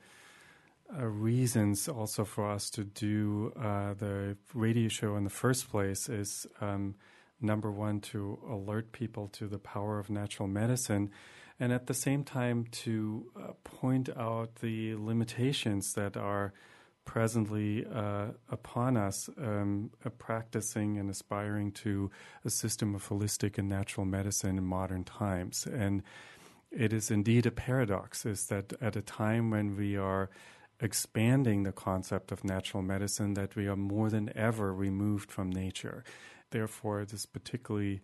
uh, 0.97 1.05
reasons 1.05 1.87
also 1.87 2.25
for 2.25 2.49
us 2.49 2.69
to 2.71 2.83
do 2.83 3.53
uh, 3.57 3.93
the 3.93 4.35
radio 4.53 4.89
show 4.89 5.15
in 5.15 5.23
the 5.23 5.29
first 5.29 5.69
place 5.69 6.09
is 6.09 6.45
um, 6.59 6.95
number 7.41 7.71
one, 7.71 7.99
to 7.99 8.39
alert 8.49 8.91
people 8.91 9.27
to 9.29 9.47
the 9.47 9.59
power 9.59 9.99
of 9.99 10.09
natural 10.09 10.47
medicine, 10.47 11.09
and 11.59 11.71
at 11.71 11.87
the 11.87 11.93
same 11.93 12.23
time 12.23 12.65
to 12.71 13.31
uh, 13.35 13.51
point 13.63 14.09
out 14.17 14.55
the 14.55 14.95
limitations 14.95 15.93
that 15.93 16.17
are 16.17 16.53
presently 17.05 17.85
uh, 17.93 18.27
upon 18.49 18.95
us 18.95 19.29
um, 19.37 19.91
uh, 20.05 20.09
practicing 20.09 20.97
and 20.97 21.09
aspiring 21.09 21.71
to 21.71 22.09
a 22.45 22.49
system 22.49 22.95
of 22.95 23.07
holistic 23.07 23.57
and 23.57 23.67
natural 23.67 24.05
medicine 24.05 24.57
in 24.57 24.63
modern 24.63 25.03
times. 25.03 25.67
And 25.67 26.03
it 26.71 26.93
is 26.93 27.11
indeed 27.11 27.45
a 27.45 27.51
paradox 27.51 28.25
is 28.25 28.47
that 28.47 28.73
at 28.81 28.95
a 28.95 29.01
time 29.01 29.49
when 29.49 29.75
we 29.75 29.97
are 29.97 30.29
expanding 30.79 31.63
the 31.63 31.71
concept 31.71 32.31
of 32.31 32.43
natural 32.43 32.81
medicine 32.81 33.33
that 33.35 33.55
we 33.55 33.67
are 33.67 33.75
more 33.75 34.09
than 34.09 34.31
ever 34.35 34.73
removed 34.73 35.31
from 35.31 35.49
nature 35.49 36.03
therefore, 36.51 37.01
it 37.01 37.13
is 37.13 37.25
particularly 37.25 38.01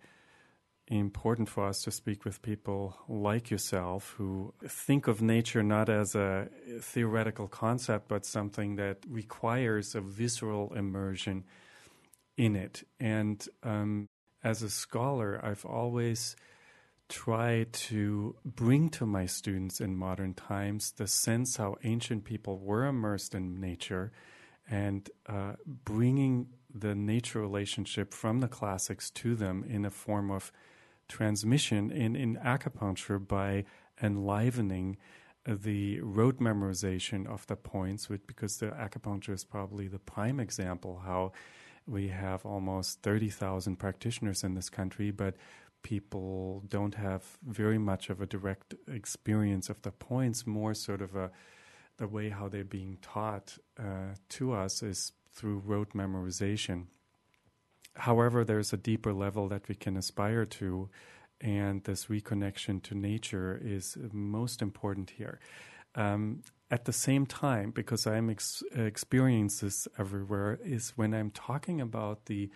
important 0.88 1.50
for 1.50 1.68
us 1.68 1.82
to 1.84 1.92
speak 1.92 2.24
with 2.24 2.42
people 2.42 2.98
like 3.10 3.52
yourself 3.52 4.16
who 4.18 4.54
think 4.66 5.08
of 5.08 5.22
nature 5.22 5.62
not 5.62 5.90
as 5.90 6.16
a 6.16 6.48
theoretical 6.82 7.48
concept, 7.48 8.08
but 8.08 8.26
something 8.26 8.78
that 8.78 8.98
requires 9.10 9.96
a 9.96 10.02
visceral 10.02 10.74
immersion 10.74 11.44
in 12.38 12.56
it. 12.56 12.84
And 13.00 13.46
um, 13.64 14.08
as 14.44 14.64
a 14.64 14.70
scholar, 14.70 15.42
I've 15.44 15.66
always 15.66 16.36
tried 17.10 17.72
to 17.72 18.36
bring 18.46 18.90
to 18.90 19.06
my 19.06 19.26
students 19.26 19.80
in 19.80 19.96
modern 19.96 20.34
times 20.34 20.92
the 20.92 21.08
sense 21.08 21.58
how 21.58 21.76
ancient 21.84 22.24
people 22.24 22.60
were 22.60 22.86
immersed 22.86 23.34
in 23.34 23.60
nature 23.60 24.12
and 24.70 25.10
uh, 25.28 25.54
bringing 25.66 26.48
the 26.80 26.96
nature 26.96 27.40
relationship 27.40 28.14
from 28.14 28.40
the 28.40 28.48
classics 28.48 29.10
to 29.12 29.36
them 29.36 29.64
in 29.68 29.86
a 29.86 29.90
form 29.90 30.32
of 30.32 30.52
transmission 31.08 31.92
in, 31.92 32.16
in 32.16 32.36
acupuncture 32.38 33.26
by 33.26 33.64
enlivening 34.02 34.98
the 35.46 36.00
rote 36.02 36.40
memorization 36.40 37.26
of 37.26 37.48
the 37.48 37.56
points, 37.56 38.10
with, 38.10 38.28
because 38.28 38.58
the 38.58 38.68
acupuncture 38.68 39.34
is 39.34 39.46
probably 39.46 39.88
the 39.88 40.00
prime 40.00 40.40
example 40.40 41.02
how 41.06 41.32
we 41.86 42.10
have 42.10 42.46
almost 42.46 43.02
30,000 43.02 43.78
practitioners 43.78 44.44
in 44.44 44.56
this 44.56 44.70
country, 44.70 45.10
but 45.10 45.36
people 45.84 46.64
don't 46.68 46.96
have 46.96 47.24
very 47.48 47.78
much 47.78 48.10
of 48.10 48.22
a 48.22 48.26
direct 48.26 48.76
experience 48.90 49.70
of 49.70 49.82
the 49.84 49.92
points, 49.92 50.46
more 50.46 50.74
sort 50.74 51.02
of 51.02 51.16
a 51.16 51.32
the 51.98 52.08
way 52.08 52.30
how 52.30 52.48
they're 52.48 52.64
being 52.64 52.98
taught 53.02 53.58
uh, 53.80 54.14
to 54.30 54.54
us 54.54 54.84
is 54.84 55.14
through 55.38 55.62
rote 55.66 55.94
memorization. 55.94 56.88
However, 57.96 58.44
there's 58.44 58.74
a 58.74 58.78
deeper 58.78 59.14
level 59.14 59.48
that 59.50 59.68
we 59.68 59.76
can 59.76 59.96
aspire 59.96 60.46
to, 60.46 60.90
and 61.40 61.84
this 61.84 62.06
reconnection 62.06 62.82
to 62.84 62.96
nature 62.96 63.60
is 63.64 63.98
most 64.12 64.62
important 64.62 65.12
here. 65.12 65.40
Um, 65.96 66.42
at 66.70 66.86
the 66.86 66.94
same 66.94 67.26
time, 67.26 67.72
because 67.72 68.06
I'm 68.06 68.30
ex- 68.30 68.64
experiencing 68.76 69.68
this 69.68 69.88
everywhere, 69.98 70.60
is 70.64 70.94
when 70.96 71.14
I'm 71.14 71.32
talking 71.32 71.80
about 71.82 72.26
the 72.26 72.50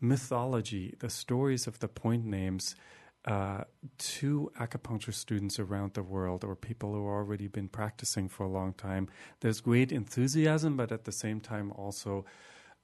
mythology, 0.00 0.94
the 0.98 1.10
stories 1.10 1.66
of 1.66 1.78
the 1.78 1.88
point 1.88 2.24
names 2.24 2.76
uh, 3.24 3.64
to 3.96 4.50
acupuncture 4.60 5.14
students 5.14 5.58
around 5.58 5.94
the 5.94 6.02
world 6.02 6.44
or 6.44 6.54
people 6.54 6.92
who 6.92 6.96
have 6.96 7.06
already 7.06 7.48
been 7.48 7.68
practicing 7.68 8.28
for 8.28 8.44
a 8.44 8.48
long 8.48 8.74
time. 8.74 9.08
There's 9.40 9.60
great 9.60 9.92
enthusiasm, 9.92 10.76
but 10.76 10.92
at 10.92 11.04
the 11.04 11.12
same 11.12 11.40
time, 11.40 11.72
also 11.72 12.24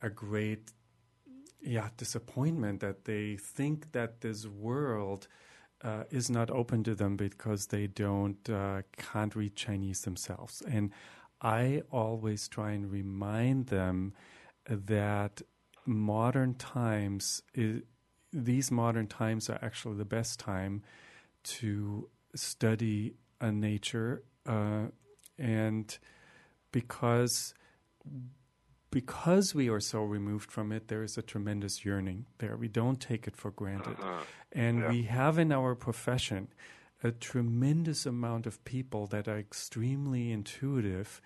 a 0.00 0.08
great 0.08 0.72
yeah 1.62 1.90
disappointment 1.98 2.80
that 2.80 3.04
they 3.04 3.36
think 3.36 3.92
that 3.92 4.22
this 4.22 4.46
world 4.46 5.28
uh, 5.84 6.04
is 6.10 6.30
not 6.30 6.50
open 6.50 6.84
to 6.84 6.94
them 6.94 7.16
because 7.16 7.66
they 7.66 7.86
don't 7.86 8.48
uh, 8.48 8.82
can't 8.96 9.36
read 9.36 9.56
Chinese 9.56 10.02
themselves. 10.02 10.62
And 10.66 10.90
I 11.40 11.82
always 11.90 12.48
try 12.48 12.72
and 12.72 12.90
remind 12.90 13.66
them 13.66 14.14
that 14.68 15.42
modern 15.86 16.54
times 16.54 17.42
is, 17.54 17.82
these 18.32 18.70
modern 18.70 19.06
times 19.06 19.50
are 19.50 19.58
actually 19.62 19.96
the 19.96 20.04
best 20.04 20.38
time 20.38 20.82
to 21.42 22.08
study 22.34 23.14
uh, 23.40 23.50
nature 23.50 24.22
uh, 24.46 24.86
and 25.38 25.98
because 26.72 27.54
because 28.90 29.54
we 29.54 29.68
are 29.68 29.80
so 29.80 30.02
removed 30.02 30.50
from 30.50 30.72
it, 30.72 30.88
there 30.88 31.04
is 31.04 31.16
a 31.16 31.22
tremendous 31.22 31.84
yearning 31.84 32.26
there. 32.38 32.56
We 32.56 32.66
don't 32.66 33.00
take 33.00 33.28
it 33.28 33.36
for 33.36 33.52
granted. 33.52 33.96
Uh-huh. 34.00 34.22
And 34.52 34.80
yeah. 34.80 34.88
we 34.90 35.02
have 35.04 35.38
in 35.38 35.52
our 35.52 35.76
profession 35.76 36.48
a 37.02 37.12
tremendous 37.12 38.04
amount 38.04 38.46
of 38.46 38.64
people 38.64 39.06
that 39.06 39.28
are 39.28 39.38
extremely 39.38 40.32
intuitive 40.32 41.20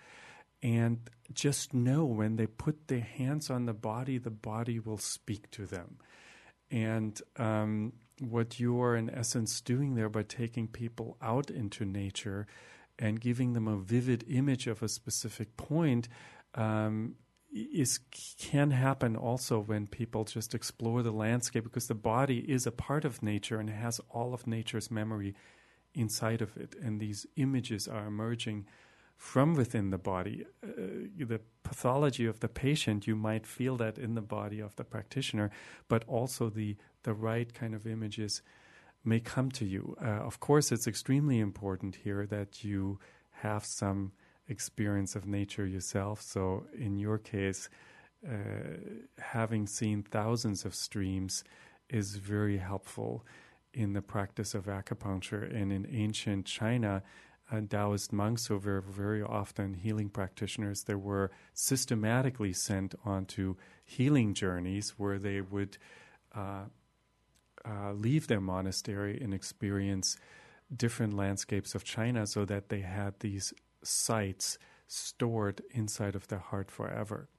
and 0.61 1.09
just 1.33 1.73
know 1.73 2.05
when 2.05 2.37
they 2.37 2.47
put 2.47 2.87
their 2.87 3.01
hands 3.01 3.49
on 3.49 3.65
the 3.65 3.73
body, 3.73 4.17
the 4.17 4.29
body 4.29 4.79
will 4.79 4.97
speak 4.97 5.49
to 5.51 5.65
them. 5.65 5.97
And 6.71 7.19
um, 7.37 7.93
what 8.19 8.59
you 8.59 8.81
are, 8.81 8.95
in 8.95 9.09
essence, 9.09 9.61
doing 9.61 9.95
there 9.95 10.09
by 10.09 10.23
taking 10.23 10.67
people 10.67 11.17
out 11.21 11.49
into 11.49 11.85
nature 11.85 12.47
and 12.97 13.19
giving 13.19 13.53
them 13.53 13.67
a 13.67 13.77
vivid 13.77 14.23
image 14.29 14.67
of 14.67 14.81
a 14.81 14.87
specific 14.87 15.57
point 15.57 16.07
um, 16.55 17.15
is 17.53 17.99
can 18.37 18.71
happen 18.71 19.15
also 19.15 19.59
when 19.59 19.87
people 19.87 20.25
just 20.25 20.53
explore 20.53 21.01
the 21.01 21.11
landscape 21.11 21.63
because 21.63 21.87
the 21.87 21.95
body 21.95 22.39
is 22.39 22.67
a 22.67 22.71
part 22.71 23.05
of 23.05 23.23
nature 23.23 23.59
and 23.59 23.69
has 23.69 24.01
all 24.09 24.33
of 24.33 24.45
nature's 24.45 24.91
memory 24.91 25.33
inside 25.93 26.41
of 26.41 26.57
it 26.57 26.75
and 26.81 26.99
these 26.99 27.25
images 27.37 27.87
are 27.87 28.07
emerging 28.07 28.65
from 29.15 29.55
within 29.55 29.89
the 29.89 29.97
body 29.97 30.45
uh, 30.63 30.67
the 31.17 31.39
pathology 31.63 32.25
of 32.25 32.39
the 32.39 32.47
patient 32.47 33.07
you 33.07 33.15
might 33.15 33.47
feel 33.47 33.77
that 33.77 33.97
in 33.97 34.15
the 34.15 34.21
body 34.21 34.59
of 34.59 34.75
the 34.75 34.83
practitioner 34.83 35.49
but 35.87 36.03
also 36.07 36.49
the 36.49 36.75
the 37.03 37.13
right 37.13 37.53
kind 37.53 37.73
of 37.73 37.87
images 37.87 38.41
may 39.03 39.19
come 39.19 39.49
to 39.49 39.65
you 39.65 39.95
uh, 40.03 40.07
of 40.07 40.39
course 40.39 40.71
it's 40.71 40.87
extremely 40.87 41.39
important 41.39 41.95
here 42.03 42.25
that 42.25 42.63
you 42.63 42.99
have 43.31 43.65
some 43.65 44.11
experience 44.47 45.15
of 45.15 45.25
nature 45.25 45.65
yourself. 45.65 46.21
So, 46.21 46.65
in 46.77 46.97
your 46.97 47.17
case, 47.17 47.69
uh, 48.27 48.77
having 49.19 49.67
seen 49.67 50.03
thousands 50.03 50.65
of 50.65 50.75
streams 50.75 51.43
is 51.89 52.15
very 52.15 52.57
helpful 52.57 53.25
in 53.73 53.93
the 53.93 54.01
practice 54.01 54.55
of 54.55 54.65
acupuncture. 54.65 55.43
And 55.53 55.71
in 55.71 55.87
ancient 55.91 56.45
China, 56.45 57.03
uh, 57.51 57.61
Taoist 57.69 58.11
monks 58.11 58.47
who 58.47 58.57
were 58.57 58.81
very 58.81 59.21
often 59.21 59.73
healing 59.75 60.09
practitioners, 60.09 60.83
they 60.83 60.95
were 60.95 61.31
systematically 61.53 62.53
sent 62.53 62.95
onto 63.05 63.55
healing 63.83 64.33
journeys 64.33 64.95
where 64.97 65.19
they 65.19 65.41
would 65.41 65.77
uh, 66.35 66.65
uh, 67.63 67.93
leave 67.93 68.27
their 68.27 68.41
monastery 68.41 69.19
and 69.21 69.33
experience 69.33 70.17
different 70.75 71.13
landscapes 71.13 71.75
of 71.75 71.83
China 71.83 72.25
so 72.25 72.45
that 72.45 72.69
they 72.69 72.81
had 72.81 73.19
these 73.19 73.53
sites 73.83 74.57
stored 74.87 75.61
inside 75.71 76.15
of 76.15 76.27
their 76.27 76.39
heart 76.39 76.71
forever 76.71 77.29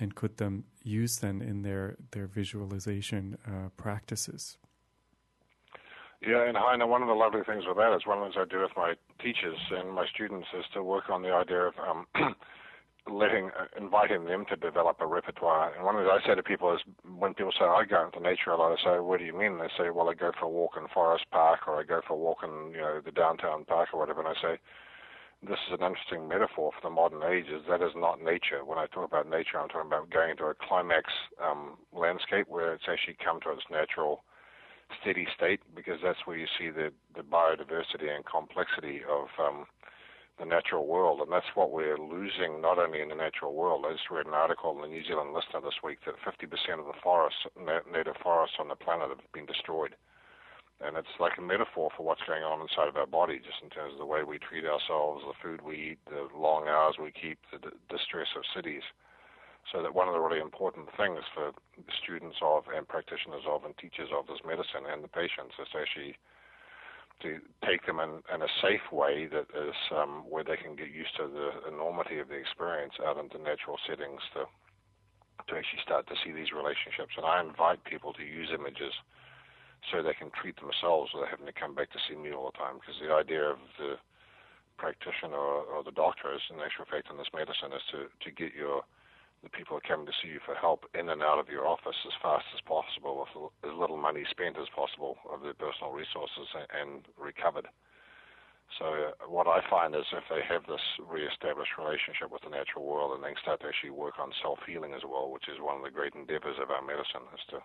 and 0.00 0.14
could 0.14 0.36
them 0.38 0.64
use 0.82 1.18
them 1.18 1.40
in 1.40 1.62
their, 1.62 1.96
their 2.10 2.26
visualization 2.26 3.38
uh, 3.46 3.68
practices. 3.76 4.58
Yeah, 6.26 6.48
and 6.48 6.56
Heiner, 6.56 6.88
one 6.88 7.02
of 7.02 7.08
the 7.08 7.14
lovely 7.14 7.42
things 7.46 7.64
with 7.66 7.76
that 7.76 7.94
is 7.94 8.06
one 8.06 8.18
of 8.18 8.24
the 8.24 8.32
things 8.32 8.46
I 8.48 8.50
do 8.50 8.62
with 8.62 8.76
my 8.76 8.94
teachers 9.20 9.58
and 9.70 9.92
my 9.92 10.06
students 10.14 10.48
is 10.56 10.64
to 10.72 10.82
work 10.82 11.10
on 11.10 11.22
the 11.22 11.30
idea 11.30 11.68
of 11.68 11.74
um, 11.76 12.06
letting, 13.10 13.50
uh, 13.52 13.68
inviting 13.76 14.24
them 14.24 14.46
to 14.48 14.56
develop 14.56 15.00
a 15.00 15.06
repertoire. 15.06 15.74
And 15.74 15.84
one 15.84 15.96
of 15.96 16.04
the 16.04 16.10
things 16.10 16.22
I 16.24 16.28
say 16.28 16.34
to 16.36 16.42
people 16.42 16.72
is 16.72 16.80
when 17.04 17.34
people 17.34 17.52
say 17.52 17.66
I 17.66 17.84
go 17.84 18.06
into 18.06 18.20
nature 18.20 18.50
a 18.50 18.56
lot, 18.56 18.72
I 18.72 18.82
say, 18.82 19.00
"What 19.00 19.18
do 19.18 19.26
you 19.26 19.36
mean?" 19.36 19.58
They 19.58 19.68
say, 19.76 19.90
"Well, 19.90 20.08
I 20.08 20.14
go 20.14 20.32
for 20.38 20.46
a 20.46 20.48
walk 20.48 20.78
in 20.80 20.88
Forest 20.88 21.26
Park, 21.30 21.68
or 21.68 21.78
I 21.78 21.82
go 21.82 22.00
for 22.06 22.14
a 22.14 22.16
walk 22.16 22.38
in 22.42 22.72
you 22.72 22.80
know 22.80 23.00
the 23.04 23.12
downtown 23.12 23.66
park, 23.66 23.90
or 23.92 24.00
whatever." 24.00 24.20
And 24.20 24.28
I 24.28 24.40
say, 24.40 24.58
this 25.42 25.58
is 25.68 25.76
an 25.78 25.84
interesting 25.84 26.26
metaphor 26.26 26.72
for 26.72 26.88
the 26.88 26.94
modern 26.94 27.22
age. 27.22 27.46
Is 27.52 27.62
that 27.68 27.82
is 27.82 27.92
not 27.94 28.22
nature. 28.22 28.64
When 28.64 28.78
I 28.78 28.86
talk 28.86 29.04
about 29.04 29.28
nature, 29.28 29.60
I'm 29.60 29.68
talking 29.68 29.92
about 29.92 30.08
going 30.08 30.30
into 30.30 30.44
a 30.44 30.54
climax 30.54 31.12
um, 31.42 31.76
landscape 31.92 32.48
where 32.48 32.72
it's 32.72 32.88
actually 32.88 33.16
come 33.22 33.40
to 33.42 33.50
its 33.52 33.68
natural, 33.70 34.24
steady 35.00 35.26
state, 35.36 35.60
because 35.74 35.98
that's 36.02 36.26
where 36.26 36.36
you 36.36 36.46
see 36.58 36.70
the 36.70 36.92
the 37.14 37.22
biodiversity 37.22 38.08
and 38.08 38.24
complexity 38.24 39.02
of 39.08 39.28
um, 39.38 39.66
the 40.38 40.44
natural 40.44 40.86
world, 40.86 41.20
and 41.20 41.30
that's 41.30 41.54
what 41.54 41.70
we're 41.70 41.98
losing 41.98 42.60
not 42.60 42.78
only 42.78 43.00
in 43.00 43.08
the 43.08 43.14
natural 43.14 43.54
world. 43.54 43.84
I 43.86 43.92
just 43.92 44.10
read 44.10 44.26
an 44.26 44.34
article 44.34 44.74
in 44.74 44.82
the 44.82 44.88
New 44.88 45.04
Zealand 45.04 45.32
Listener 45.32 45.60
this 45.62 45.78
week 45.82 45.98
that 46.06 46.18
50% 46.26 46.80
of 46.80 46.86
the 46.86 46.98
forests, 47.02 47.46
native 47.92 48.16
forests 48.22 48.56
on 48.58 48.68
the 48.68 48.74
planet, 48.74 49.10
have 49.10 49.32
been 49.32 49.46
destroyed 49.46 49.94
and 50.80 50.96
it's 50.96 51.20
like 51.20 51.38
a 51.38 51.42
metaphor 51.42 51.90
for 51.96 52.04
what's 52.04 52.24
going 52.26 52.42
on 52.42 52.60
inside 52.60 52.88
of 52.88 52.96
our 52.96 53.06
body, 53.06 53.38
just 53.38 53.62
in 53.62 53.70
terms 53.70 53.92
of 53.92 53.98
the 53.98 54.06
way 54.06 54.22
we 54.22 54.38
treat 54.38 54.64
ourselves, 54.64 55.22
the 55.22 55.38
food 55.42 55.62
we 55.62 55.94
eat, 55.94 55.98
the 56.06 56.26
long 56.36 56.66
hours 56.66 56.96
we 57.00 57.12
keep, 57.12 57.38
the 57.52 57.58
d- 57.58 57.76
distress 57.88 58.28
of 58.36 58.42
cities. 58.54 58.82
So 59.72 59.82
that 59.82 59.94
one 59.94 60.08
of 60.08 60.14
the 60.14 60.20
really 60.20 60.40
important 60.40 60.88
things 60.96 61.24
for 61.32 61.52
students 62.02 62.36
of 62.42 62.64
and 62.68 62.86
practitioners 62.86 63.42
of 63.48 63.64
and 63.64 63.76
teachers 63.78 64.10
of 64.12 64.26
this 64.26 64.44
medicine 64.44 64.84
and 64.86 65.02
the 65.02 65.08
patients 65.08 65.56
is 65.58 65.72
actually 65.72 66.16
to 67.22 67.40
take 67.64 67.86
them 67.86 68.00
in, 68.00 68.20
in 68.28 68.42
a 68.42 68.50
safe 68.60 68.84
way 68.92 69.26
that 69.30 69.48
is 69.54 69.78
um, 69.94 70.26
where 70.28 70.44
they 70.44 70.58
can 70.58 70.76
get 70.76 70.90
used 70.90 71.16
to 71.16 71.30
the 71.30 71.68
enormity 71.70 72.18
of 72.18 72.28
the 72.28 72.36
experience 72.36 72.94
out 73.06 73.16
into 73.16 73.38
natural 73.38 73.78
settings 73.86 74.20
to 74.34 74.44
to 75.48 75.52
actually 75.58 75.82
start 75.82 76.06
to 76.06 76.16
see 76.24 76.30
these 76.30 76.54
relationships. 76.54 77.18
And 77.18 77.26
I 77.26 77.42
invite 77.42 77.82
people 77.84 78.14
to 78.14 78.22
use 78.22 78.54
images 78.54 78.94
so 79.90 80.00
they 80.00 80.14
can 80.16 80.30
treat 80.30 80.56
themselves 80.56 81.12
without 81.12 81.28
having 81.28 81.50
to 81.50 81.52
come 81.52 81.74
back 81.74 81.90
to 81.92 82.00
see 82.08 82.16
me 82.16 82.32
all 82.32 82.48
the 82.48 82.56
time. 82.56 82.80
Because 82.80 82.96
the 83.02 83.12
idea 83.12 83.44
of 83.44 83.58
the 83.76 83.98
practitioner 84.78 85.36
or, 85.36 85.66
or 85.68 85.84
the 85.84 85.92
doctor 85.92 86.32
is, 86.32 86.40
in 86.48 86.62
actual 86.62 86.86
fact, 86.88 87.10
in 87.10 87.18
this 87.18 87.34
medicine, 87.34 87.74
is 87.74 87.84
to, 87.92 88.08
to 88.08 88.30
get 88.30 88.54
your 88.54 88.86
the 89.42 89.50
people 89.50 89.73
who 89.73 89.73
are 89.73 89.73
coming 89.86 90.06
to 90.06 90.16
see 90.20 90.28
you 90.28 90.40
for 90.44 90.54
help 90.54 90.88
in 90.96 91.08
and 91.08 91.22
out 91.22 91.38
of 91.38 91.48
your 91.48 91.68
office 91.68 91.96
as 92.08 92.16
fast 92.20 92.44
as 92.56 92.60
possible 92.64 93.24
with 93.24 93.32
as 93.62 93.76
little 93.76 94.00
money 94.00 94.24
spent 94.28 94.56
as 94.56 94.68
possible 94.74 95.16
of 95.28 95.44
their 95.44 95.54
personal 95.54 95.92
resources 95.92 96.48
and, 96.72 97.06
recovered. 97.20 97.68
So 98.80 99.12
uh, 99.12 99.28
what 99.28 99.46
I 99.46 99.60
find 99.68 99.94
is 99.94 100.08
if 100.10 100.24
they 100.26 100.42
have 100.42 100.66
this 100.66 100.82
re-established 100.98 101.76
relationship 101.78 102.32
with 102.32 102.42
the 102.42 102.50
natural 102.50 102.82
world 102.84 103.14
and 103.14 103.22
they 103.22 103.36
start 103.38 103.60
to 103.60 103.68
actually 103.68 103.94
work 103.94 104.18
on 104.18 104.32
self-healing 104.42 104.96
as 104.96 105.04
well, 105.04 105.30
which 105.30 105.46
is 105.46 105.60
one 105.60 105.78
of 105.78 105.84
the 105.84 105.94
great 105.94 106.16
endeavors 106.16 106.58
of 106.58 106.72
our 106.72 106.82
medicine, 106.82 107.28
is 107.36 107.44
to 107.54 107.60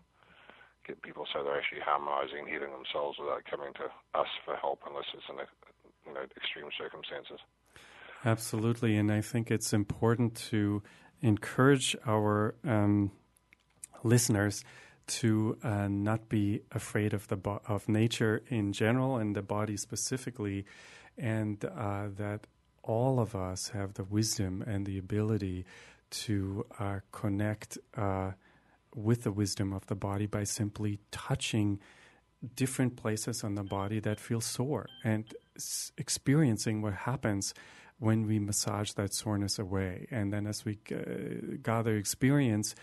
get 0.85 1.01
people 1.01 1.25
so 1.31 1.41
they're 1.43 1.57
actually 1.57 1.81
harmonizing 1.81 2.45
and 2.45 2.49
healing 2.51 2.71
themselves 2.71 3.17
without 3.17 3.43
coming 3.49 3.73
to 3.79 3.87
us 4.13 4.29
for 4.45 4.55
help 4.55 4.83
unless 4.85 5.07
it's 5.15 5.25
in 5.31 5.39
a, 5.39 5.47
you 6.05 6.13
know 6.13 6.25
extreme 6.35 6.69
circumstances. 6.77 7.39
Absolutely, 8.25 8.97
and 8.97 9.11
I 9.11 9.21
think 9.21 9.49
it's 9.49 9.71
important 9.71 10.35
to 10.51 10.83
encourage 11.21 11.95
our 12.05 12.55
um, 12.65 13.11
listeners 14.03 14.63
to 15.07 15.57
uh, 15.63 15.87
not 15.87 16.29
be 16.29 16.61
afraid 16.71 17.13
of 17.13 17.27
the 17.27 17.35
bo- 17.35 17.61
of 17.67 17.89
nature 17.89 18.43
in 18.49 18.71
general 18.73 19.17
and 19.17 19.35
the 19.35 19.41
body 19.41 19.75
specifically, 19.75 20.65
and 21.17 21.65
uh, 21.65 22.07
that 22.15 22.45
all 22.83 23.19
of 23.19 23.35
us 23.35 23.69
have 23.69 23.95
the 23.95 24.03
wisdom 24.03 24.63
and 24.67 24.85
the 24.85 24.97
ability 24.97 25.65
to 26.11 26.65
uh, 26.79 26.99
connect 27.11 27.77
uh, 27.97 28.31
with 28.95 29.23
the 29.23 29.31
wisdom 29.31 29.73
of 29.73 29.85
the 29.87 29.95
body 29.95 30.25
by 30.25 30.43
simply 30.43 30.99
touching 31.11 31.79
different 32.55 32.95
places 32.95 33.43
on 33.43 33.55
the 33.55 33.63
body 33.63 33.99
that 33.99 34.19
feel 34.19 34.41
sore 34.41 34.87
and 35.03 35.33
s- 35.55 35.91
experiencing 35.97 36.81
what 36.81 36.93
happens 36.93 37.53
when 37.99 38.25
we 38.25 38.39
massage 38.39 38.91
that 38.93 39.13
soreness 39.13 39.59
away. 39.59 40.07
And 40.09 40.31
then 40.33 40.47
as 40.47 40.65
we 40.65 40.79
uh, 40.91 41.57
gather 41.61 41.95
experience, 41.95 42.75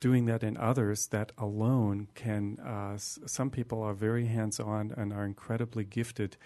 doing 0.00 0.26
that 0.26 0.42
in 0.42 0.56
others, 0.56 1.06
that 1.08 1.32
alone 1.38 2.08
can. 2.14 2.58
Uh, 2.64 2.94
s- 2.94 3.18
some 3.26 3.50
people 3.50 3.82
are 3.82 3.94
very 3.94 4.26
hands 4.26 4.58
on 4.60 4.92
and 4.96 5.12
are 5.12 5.24
incredibly 5.24 5.84
gifted 5.84 6.36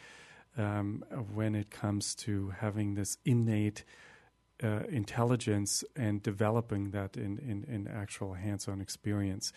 um, 0.57 1.05
when 1.33 1.55
it 1.55 1.71
comes 1.71 2.15
to 2.15 2.51
having 2.61 2.95
this 2.95 3.19
innate 3.25 3.85
uh, 4.63 4.81
intelligence 4.89 5.85
and 5.97 6.23
developing 6.23 6.91
that 6.91 7.17
in, 7.17 7.39
in, 7.39 7.65
in 7.73 7.89
actual 7.89 8.35
hands 8.35 8.67
on 8.69 8.81
experience 8.81 9.53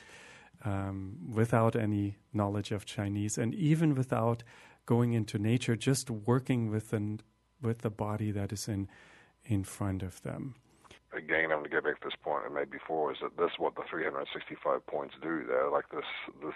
um, 0.63 1.17
without 1.33 1.75
any 1.75 2.17
knowledge 2.33 2.71
of 2.71 2.85
Chinese 2.85 3.37
and 3.37 3.53
even 3.55 3.95
without 3.95 4.43
going 4.85 5.13
into 5.13 5.39
nature, 5.39 5.75
just 5.75 6.09
working 6.09 6.69
with, 6.69 6.93
an, 6.93 7.19
with 7.61 7.79
the 7.79 7.89
body 7.89 8.31
that 8.31 8.51
is 8.51 8.67
in, 8.67 8.87
in 9.45 9.63
front 9.63 10.03
of 10.03 10.21
them 10.23 10.55
again, 11.15 11.51
I'm 11.51 11.59
going 11.59 11.63
to 11.65 11.69
go 11.69 11.81
back 11.81 12.01
to 12.01 12.07
this 12.07 12.17
point 12.23 12.43
I 12.45 12.53
made 12.53 12.71
before: 12.71 13.11
is 13.11 13.19
that 13.21 13.37
this 13.37 13.51
is 13.53 13.59
what 13.59 13.75
the 13.75 13.83
365 13.89 14.85
points 14.87 15.15
do? 15.21 15.43
They're 15.47 15.69
like 15.69 15.89
this 15.89 16.07
this 16.43 16.55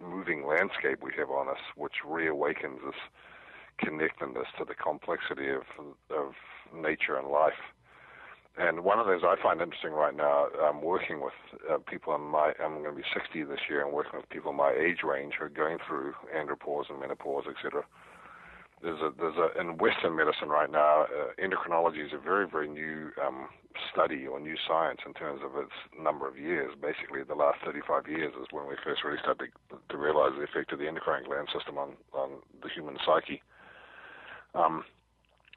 moving 0.00 0.46
landscape 0.46 1.02
we 1.02 1.10
have 1.18 1.30
on 1.30 1.48
us, 1.48 1.62
which 1.76 2.06
reawakens 2.06 2.78
this 2.84 3.00
connectedness 3.78 4.46
to 4.58 4.64
the 4.64 4.74
complexity 4.74 5.50
of 5.50 5.62
of 6.10 6.34
nature 6.74 7.16
and 7.16 7.28
life. 7.28 7.60
And 8.56 8.82
one 8.82 8.98
of 8.98 9.06
the 9.06 9.12
things 9.12 9.22
I 9.24 9.40
find 9.40 9.60
interesting 9.60 9.92
right 9.92 10.16
now, 10.16 10.48
I'm 10.60 10.82
working 10.82 11.20
with 11.20 11.34
uh, 11.70 11.78
people 11.88 12.12
in 12.16 12.22
my, 12.22 12.54
I'm 12.58 12.82
going 12.82 12.90
to 12.90 12.92
be 12.92 13.06
60 13.14 13.44
this 13.44 13.60
year, 13.70 13.84
and 13.84 13.94
working 13.94 14.18
with 14.18 14.28
people 14.30 14.50
in 14.50 14.56
my 14.56 14.72
age 14.72 15.04
range 15.04 15.34
who 15.38 15.44
are 15.44 15.48
going 15.48 15.78
through 15.86 16.14
andropause 16.34 16.90
and 16.90 16.98
menopause, 16.98 17.44
etc 17.46 17.84
there's 18.82 19.00
a 19.00 19.10
there's 19.18 19.36
a 19.36 19.60
in 19.60 19.76
Western 19.78 20.16
medicine 20.16 20.48
right 20.48 20.70
now, 20.70 21.04
uh, 21.04 21.34
endocrinology 21.42 22.04
is 22.04 22.12
a 22.12 22.18
very 22.18 22.46
very 22.46 22.68
new 22.68 23.10
um, 23.24 23.48
study 23.92 24.26
or 24.26 24.38
new 24.40 24.56
science 24.66 25.00
in 25.06 25.14
terms 25.14 25.40
of 25.44 25.56
its 25.60 25.74
number 25.98 26.28
of 26.28 26.38
years. 26.38 26.72
Basically, 26.80 27.22
the 27.22 27.34
last 27.34 27.58
35 27.64 28.08
years 28.08 28.32
is 28.40 28.46
when 28.50 28.68
we 28.68 28.74
first 28.84 29.04
really 29.04 29.18
started 29.22 29.50
to, 29.70 29.78
to 29.88 29.96
realize 29.96 30.32
the 30.36 30.44
effect 30.44 30.72
of 30.72 30.78
the 30.78 30.86
endocrine 30.86 31.24
gland 31.24 31.48
system 31.52 31.78
on 31.78 31.94
on 32.12 32.38
the 32.62 32.68
human 32.68 32.96
psyche. 33.04 33.42
Um, 34.54 34.84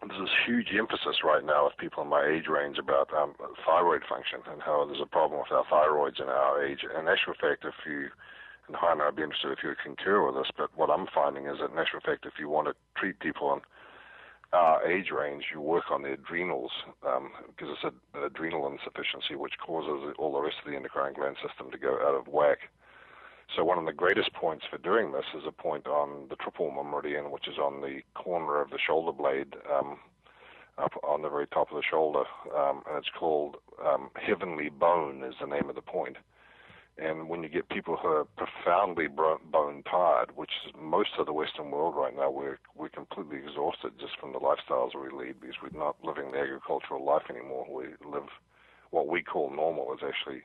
there's 0.02 0.20
this 0.20 0.38
huge 0.48 0.74
emphasis 0.74 1.22
right 1.24 1.46
now 1.46 1.66
with 1.66 1.78
people 1.78 2.02
in 2.02 2.10
my 2.10 2.26
age 2.26 2.50
range 2.50 2.80
about 2.80 3.14
um, 3.14 3.36
thyroid 3.66 4.02
function 4.10 4.42
and 4.50 4.62
how 4.62 4.84
there's 4.86 5.02
a 5.02 5.06
problem 5.06 5.40
with 5.40 5.52
our 5.54 5.66
thyroids 5.70 6.20
in 6.20 6.28
our 6.28 6.66
age. 6.66 6.80
In 6.82 7.08
actual 7.08 7.34
fact, 7.40 7.66
if 7.66 7.78
you 7.86 8.10
Heiner, 8.74 9.08
I'd 9.08 9.16
be 9.16 9.24
interested 9.24 9.52
if 9.52 9.64
you 9.64 9.74
concur 9.84 10.26
with 10.26 10.36
this, 10.36 10.52
but 10.58 10.70
what 10.76 10.90
I'm 10.90 11.08
finding 11.14 11.48
is 11.48 11.60
that 11.60 11.72
in 11.72 11.78
actual 11.78 12.00
fact, 12.00 12.26
if 12.26 12.34
you 12.40 12.50
want 12.50 12.68
to 12.68 12.74
treat 12.96 13.20
people 13.20 13.54
in 13.54 13.62
our 14.54 14.86
age 14.86 15.12
range, 15.12 15.46
you 15.54 15.62
work 15.62 15.92
on 15.92 16.04
the 16.04 16.14
adrenals 16.14 16.72
um, 17.08 17.32
because 17.48 17.74
it's 17.74 17.96
an 18.14 18.24
adrenal 18.24 18.68
insufficiency 18.68 19.36
which 19.36 19.54
causes 19.66 20.14
all 20.20 20.34
the 20.34 20.42
rest 20.42 20.58
of 20.64 20.70
the 20.70 20.76
endocrine 20.76 21.14
gland 21.14 21.38
system 21.46 21.72
to 21.72 21.78
go 21.78 21.96
out 22.06 22.16
of 22.16 22.28
whack. 22.28 22.70
So 23.56 23.64
one 23.64 23.78
of 23.78 23.86
the 23.86 23.94
greatest 23.94 24.34
points 24.34 24.66
for 24.70 24.78
doing 24.78 25.12
this 25.12 25.26
is 25.36 25.44
a 25.46 25.52
point 25.52 25.88
on 25.88 26.28
the 26.30 26.36
triple 26.36 26.72
meridian, 26.72 27.32
which 27.32 27.48
is 27.48 27.58
on 27.58 27.82
the 27.82 28.02
corner 28.14 28.62
of 28.62 28.70
the 28.70 28.80
shoulder 28.80 29.12
blade, 29.12 29.56
um, 29.74 29.98
up 30.78 30.94
on 31.04 31.22
the 31.22 31.30
very 31.30 31.48
top 31.48 31.70
of 31.72 31.76
the 31.76 31.84
shoulder, 31.90 32.24
um, 32.56 32.82
and 32.88 32.98
it's 32.98 33.10
called 33.18 33.58
um, 33.86 34.10
Heavenly 34.16 34.70
Bone 34.70 35.24
is 35.24 35.36
the 35.40 35.48
name 35.48 35.70
of 35.70 35.76
the 35.76 35.82
point. 35.82 36.18
And 36.98 37.30
when 37.30 37.42
you 37.42 37.50
get 37.50 37.70
people 37.70 37.98
who 37.98 38.08
are 38.10 38.26
profoundly 38.38 39.08
bone 39.08 39.84
tired, 39.90 40.36
which 40.36 40.52
is 40.66 40.74
most 40.80 41.12
of 41.18 41.26
the 41.26 41.34
Western 41.34 41.72
world 41.72 41.96
right 41.96 42.16
now, 42.16 42.30
we're 42.30 42.60
we're 42.76 42.90
completely 42.90 43.38
exhausted 43.38 43.94
just 44.00 44.20
from 44.20 44.34
the 44.34 44.40
lifestyles 44.40 44.92
we 44.94 45.10
lead 45.10 45.40
because 45.40 45.56
we're 45.64 45.78
not 45.78 45.96
living 46.04 46.32
the 46.32 46.40
agricultural 46.40 47.04
life 47.04 47.24
anymore. 47.30 47.66
We 47.72 47.86
live 48.08 48.28
what 48.92 49.08
we 49.08 49.24
call 49.24 49.50
normal 49.50 49.94
is 49.94 50.00
actually 50.06 50.44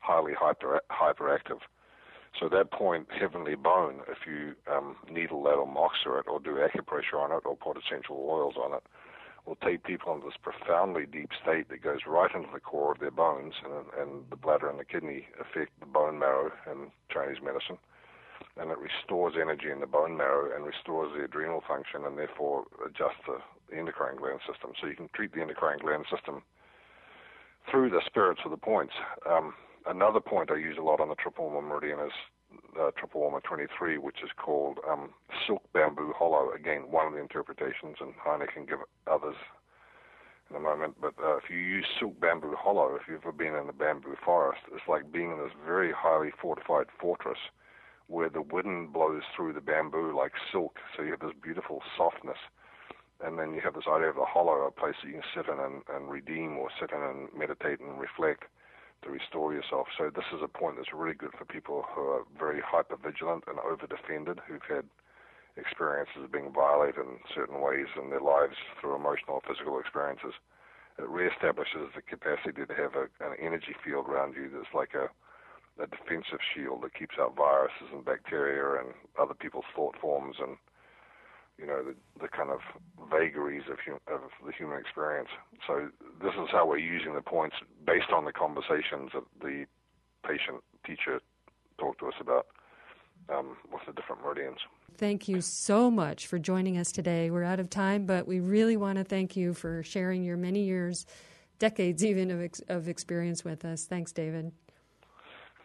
highly 0.00 0.32
hyper 0.38 0.80
hyperactive. 0.90 1.60
So 2.38 2.46
at 2.46 2.52
that 2.52 2.70
point, 2.70 3.08
heavenly 3.18 3.56
bone, 3.56 4.00
if 4.08 4.18
you 4.26 4.54
um, 4.70 4.96
needle 5.10 5.42
that 5.44 5.54
or 5.54 5.66
moxa 5.66 6.20
it 6.20 6.26
or 6.28 6.38
do 6.38 6.56
acupressure 6.56 7.18
on 7.18 7.32
it 7.32 7.42
or 7.44 7.56
put 7.56 7.78
essential 7.78 8.28
oils 8.30 8.54
on 8.56 8.74
it, 8.74 8.82
will 9.48 9.56
take 9.56 9.82
people 9.82 10.12
into 10.12 10.26
this 10.26 10.36
profoundly 10.42 11.06
deep 11.06 11.30
state 11.40 11.70
that 11.70 11.82
goes 11.82 12.00
right 12.06 12.30
into 12.34 12.48
the 12.52 12.60
core 12.60 12.92
of 12.92 13.00
their 13.00 13.10
bones, 13.10 13.54
and, 13.64 13.86
and 13.96 14.24
the 14.28 14.36
bladder 14.36 14.68
and 14.68 14.78
the 14.78 14.84
kidney 14.84 15.26
affect 15.40 15.72
the 15.80 15.86
bone 15.86 16.18
marrow 16.18 16.52
in 16.70 16.92
Chinese 17.10 17.40
medicine. 17.42 17.78
And 18.60 18.70
it 18.70 18.78
restores 18.78 19.34
energy 19.40 19.70
in 19.70 19.80
the 19.80 19.86
bone 19.86 20.16
marrow 20.16 20.54
and 20.54 20.66
restores 20.66 21.12
the 21.16 21.24
adrenal 21.24 21.62
function 21.66 22.04
and 22.04 22.18
therefore 22.18 22.64
adjusts 22.84 23.24
the, 23.26 23.38
endocrine 23.76 24.16
gland 24.16 24.40
system. 24.50 24.72
So 24.80 24.86
you 24.86 24.96
can 24.96 25.10
treat 25.14 25.32
the 25.34 25.42
endocrine 25.42 25.78
gland 25.80 26.06
system 26.10 26.42
through 27.70 27.90
the 27.90 28.00
spirits 28.06 28.40
of 28.44 28.50
the 28.50 28.56
points. 28.56 28.94
Um, 29.28 29.52
another 29.86 30.20
point 30.20 30.50
I 30.50 30.56
use 30.56 30.76
a 30.78 30.82
lot 30.82 31.00
on 31.00 31.08
the 31.08 31.14
triple 31.16 31.50
meridian 31.50 32.00
is 32.00 32.12
uh, 32.80 32.90
triple 32.96 33.20
warmer 33.22 33.40
23, 33.40 33.98
which 33.98 34.18
is 34.22 34.30
called 34.36 34.78
um, 34.88 35.10
silk 35.46 35.62
bamboo 35.72 36.12
hollow. 36.16 36.50
Again, 36.54 36.90
one 36.90 37.06
of 37.06 37.12
the 37.12 37.20
interpretations, 37.20 37.96
and 38.00 38.14
Heiner 38.24 38.52
can 38.52 38.66
give 38.66 38.78
others 39.10 39.36
in 40.50 40.56
a 40.56 40.60
moment. 40.60 40.96
But 41.00 41.14
uh, 41.22 41.36
if 41.36 41.44
you 41.50 41.58
use 41.58 41.86
silk 41.98 42.20
bamboo 42.20 42.54
hollow, 42.58 42.96
if 42.96 43.02
you've 43.08 43.22
ever 43.22 43.32
been 43.32 43.54
in 43.54 43.68
a 43.68 43.72
bamboo 43.72 44.16
forest, 44.24 44.60
it's 44.72 44.88
like 44.88 45.12
being 45.12 45.32
in 45.32 45.38
this 45.38 45.52
very 45.66 45.92
highly 45.92 46.30
fortified 46.40 46.86
fortress 47.00 47.38
where 48.06 48.30
the 48.30 48.42
wind 48.42 48.92
blows 48.92 49.22
through 49.36 49.52
the 49.52 49.60
bamboo 49.60 50.16
like 50.16 50.32
silk. 50.50 50.76
So 50.96 51.02
you 51.02 51.10
have 51.10 51.20
this 51.20 51.36
beautiful 51.42 51.82
softness. 51.96 52.38
And 53.20 53.38
then 53.38 53.52
you 53.52 53.60
have 53.62 53.74
this 53.74 53.90
idea 53.90 54.08
of 54.08 54.16
a 54.16 54.24
hollow, 54.24 54.64
a 54.64 54.70
place 54.70 54.94
that 55.02 55.08
you 55.08 55.14
can 55.14 55.22
sit 55.34 55.52
in 55.52 55.58
and, 55.58 55.82
and 55.92 56.08
redeem 56.08 56.56
or 56.56 56.68
sit 56.80 56.90
in 56.92 57.02
and 57.02 57.28
meditate 57.36 57.80
and 57.80 58.00
reflect 58.00 58.44
to 59.02 59.10
restore 59.10 59.52
yourself. 59.54 59.86
So 59.96 60.10
this 60.10 60.26
is 60.34 60.42
a 60.42 60.48
point 60.48 60.76
that's 60.76 60.92
really 60.92 61.14
good 61.14 61.32
for 61.38 61.44
people 61.44 61.84
who 61.94 62.02
are 62.02 62.24
very 62.38 62.60
hyper 62.60 62.96
vigilant 62.96 63.44
and 63.46 63.58
over 63.60 63.86
defended, 63.86 64.40
who've 64.46 64.64
had 64.68 64.84
experiences 65.56 66.24
of 66.24 66.32
being 66.32 66.52
violated 66.52 67.02
in 67.02 67.18
certain 67.34 67.60
ways 67.60 67.86
in 68.00 68.10
their 68.10 68.22
lives 68.22 68.54
through 68.80 68.94
emotional 68.94 69.42
or 69.42 69.46
physical 69.46 69.78
experiences. 69.78 70.34
It 70.98 71.06
reestablishes 71.06 71.94
the 71.94 72.02
capacity 72.02 72.66
to 72.66 72.74
have 72.74 72.94
a, 72.94 73.06
an 73.22 73.38
energy 73.38 73.74
field 73.84 74.08
around 74.08 74.34
you 74.34 74.50
that's 74.50 74.74
like 74.74 74.94
a, 74.94 75.06
a 75.82 75.86
defensive 75.86 76.42
shield 76.54 76.82
that 76.82 76.94
keeps 76.94 77.18
out 77.20 77.36
viruses 77.36 77.90
and 77.92 78.04
bacteria 78.04 78.82
and 78.82 78.94
other 79.18 79.34
people's 79.34 79.68
thought 79.74 79.94
forms 80.00 80.36
and 80.42 80.56
you 81.58 81.66
know 81.66 81.82
the, 81.82 81.94
the 82.20 82.28
kind 82.28 82.50
of 82.50 82.60
vagaries 83.10 83.64
of, 83.70 83.78
hum, 83.84 83.98
of 84.06 84.30
the 84.44 84.52
human 84.52 84.78
experience. 84.78 85.28
So 85.66 85.88
this 86.22 86.32
is 86.34 86.48
how 86.50 86.66
we're 86.66 86.78
using 86.78 87.14
the 87.14 87.22
points 87.22 87.56
based 87.86 88.10
on 88.14 88.24
the 88.24 88.32
conversations 88.32 89.10
that 89.14 89.24
the 89.40 89.66
patient 90.26 90.62
teacher 90.86 91.20
talked 91.78 92.00
to 92.00 92.06
us 92.06 92.14
about 92.20 92.46
um, 93.28 93.56
with 93.72 93.82
the 93.86 93.92
different 93.92 94.22
meridians. 94.22 94.58
Thank 94.96 95.28
you 95.28 95.40
so 95.40 95.90
much 95.90 96.26
for 96.26 96.38
joining 96.38 96.76
us 96.76 96.90
today. 96.90 97.30
We're 97.30 97.44
out 97.44 97.60
of 97.60 97.70
time, 97.70 98.06
but 98.06 98.26
we 98.26 98.40
really 98.40 98.76
want 98.76 98.98
to 98.98 99.04
thank 99.04 99.36
you 99.36 99.54
for 99.54 99.82
sharing 99.82 100.24
your 100.24 100.36
many 100.36 100.64
years, 100.64 101.06
decades 101.58 102.04
even, 102.04 102.30
of, 102.30 102.42
ex- 102.42 102.62
of 102.68 102.88
experience 102.88 103.44
with 103.44 103.64
us. 103.64 103.84
Thanks, 103.84 104.12
David. 104.12 104.52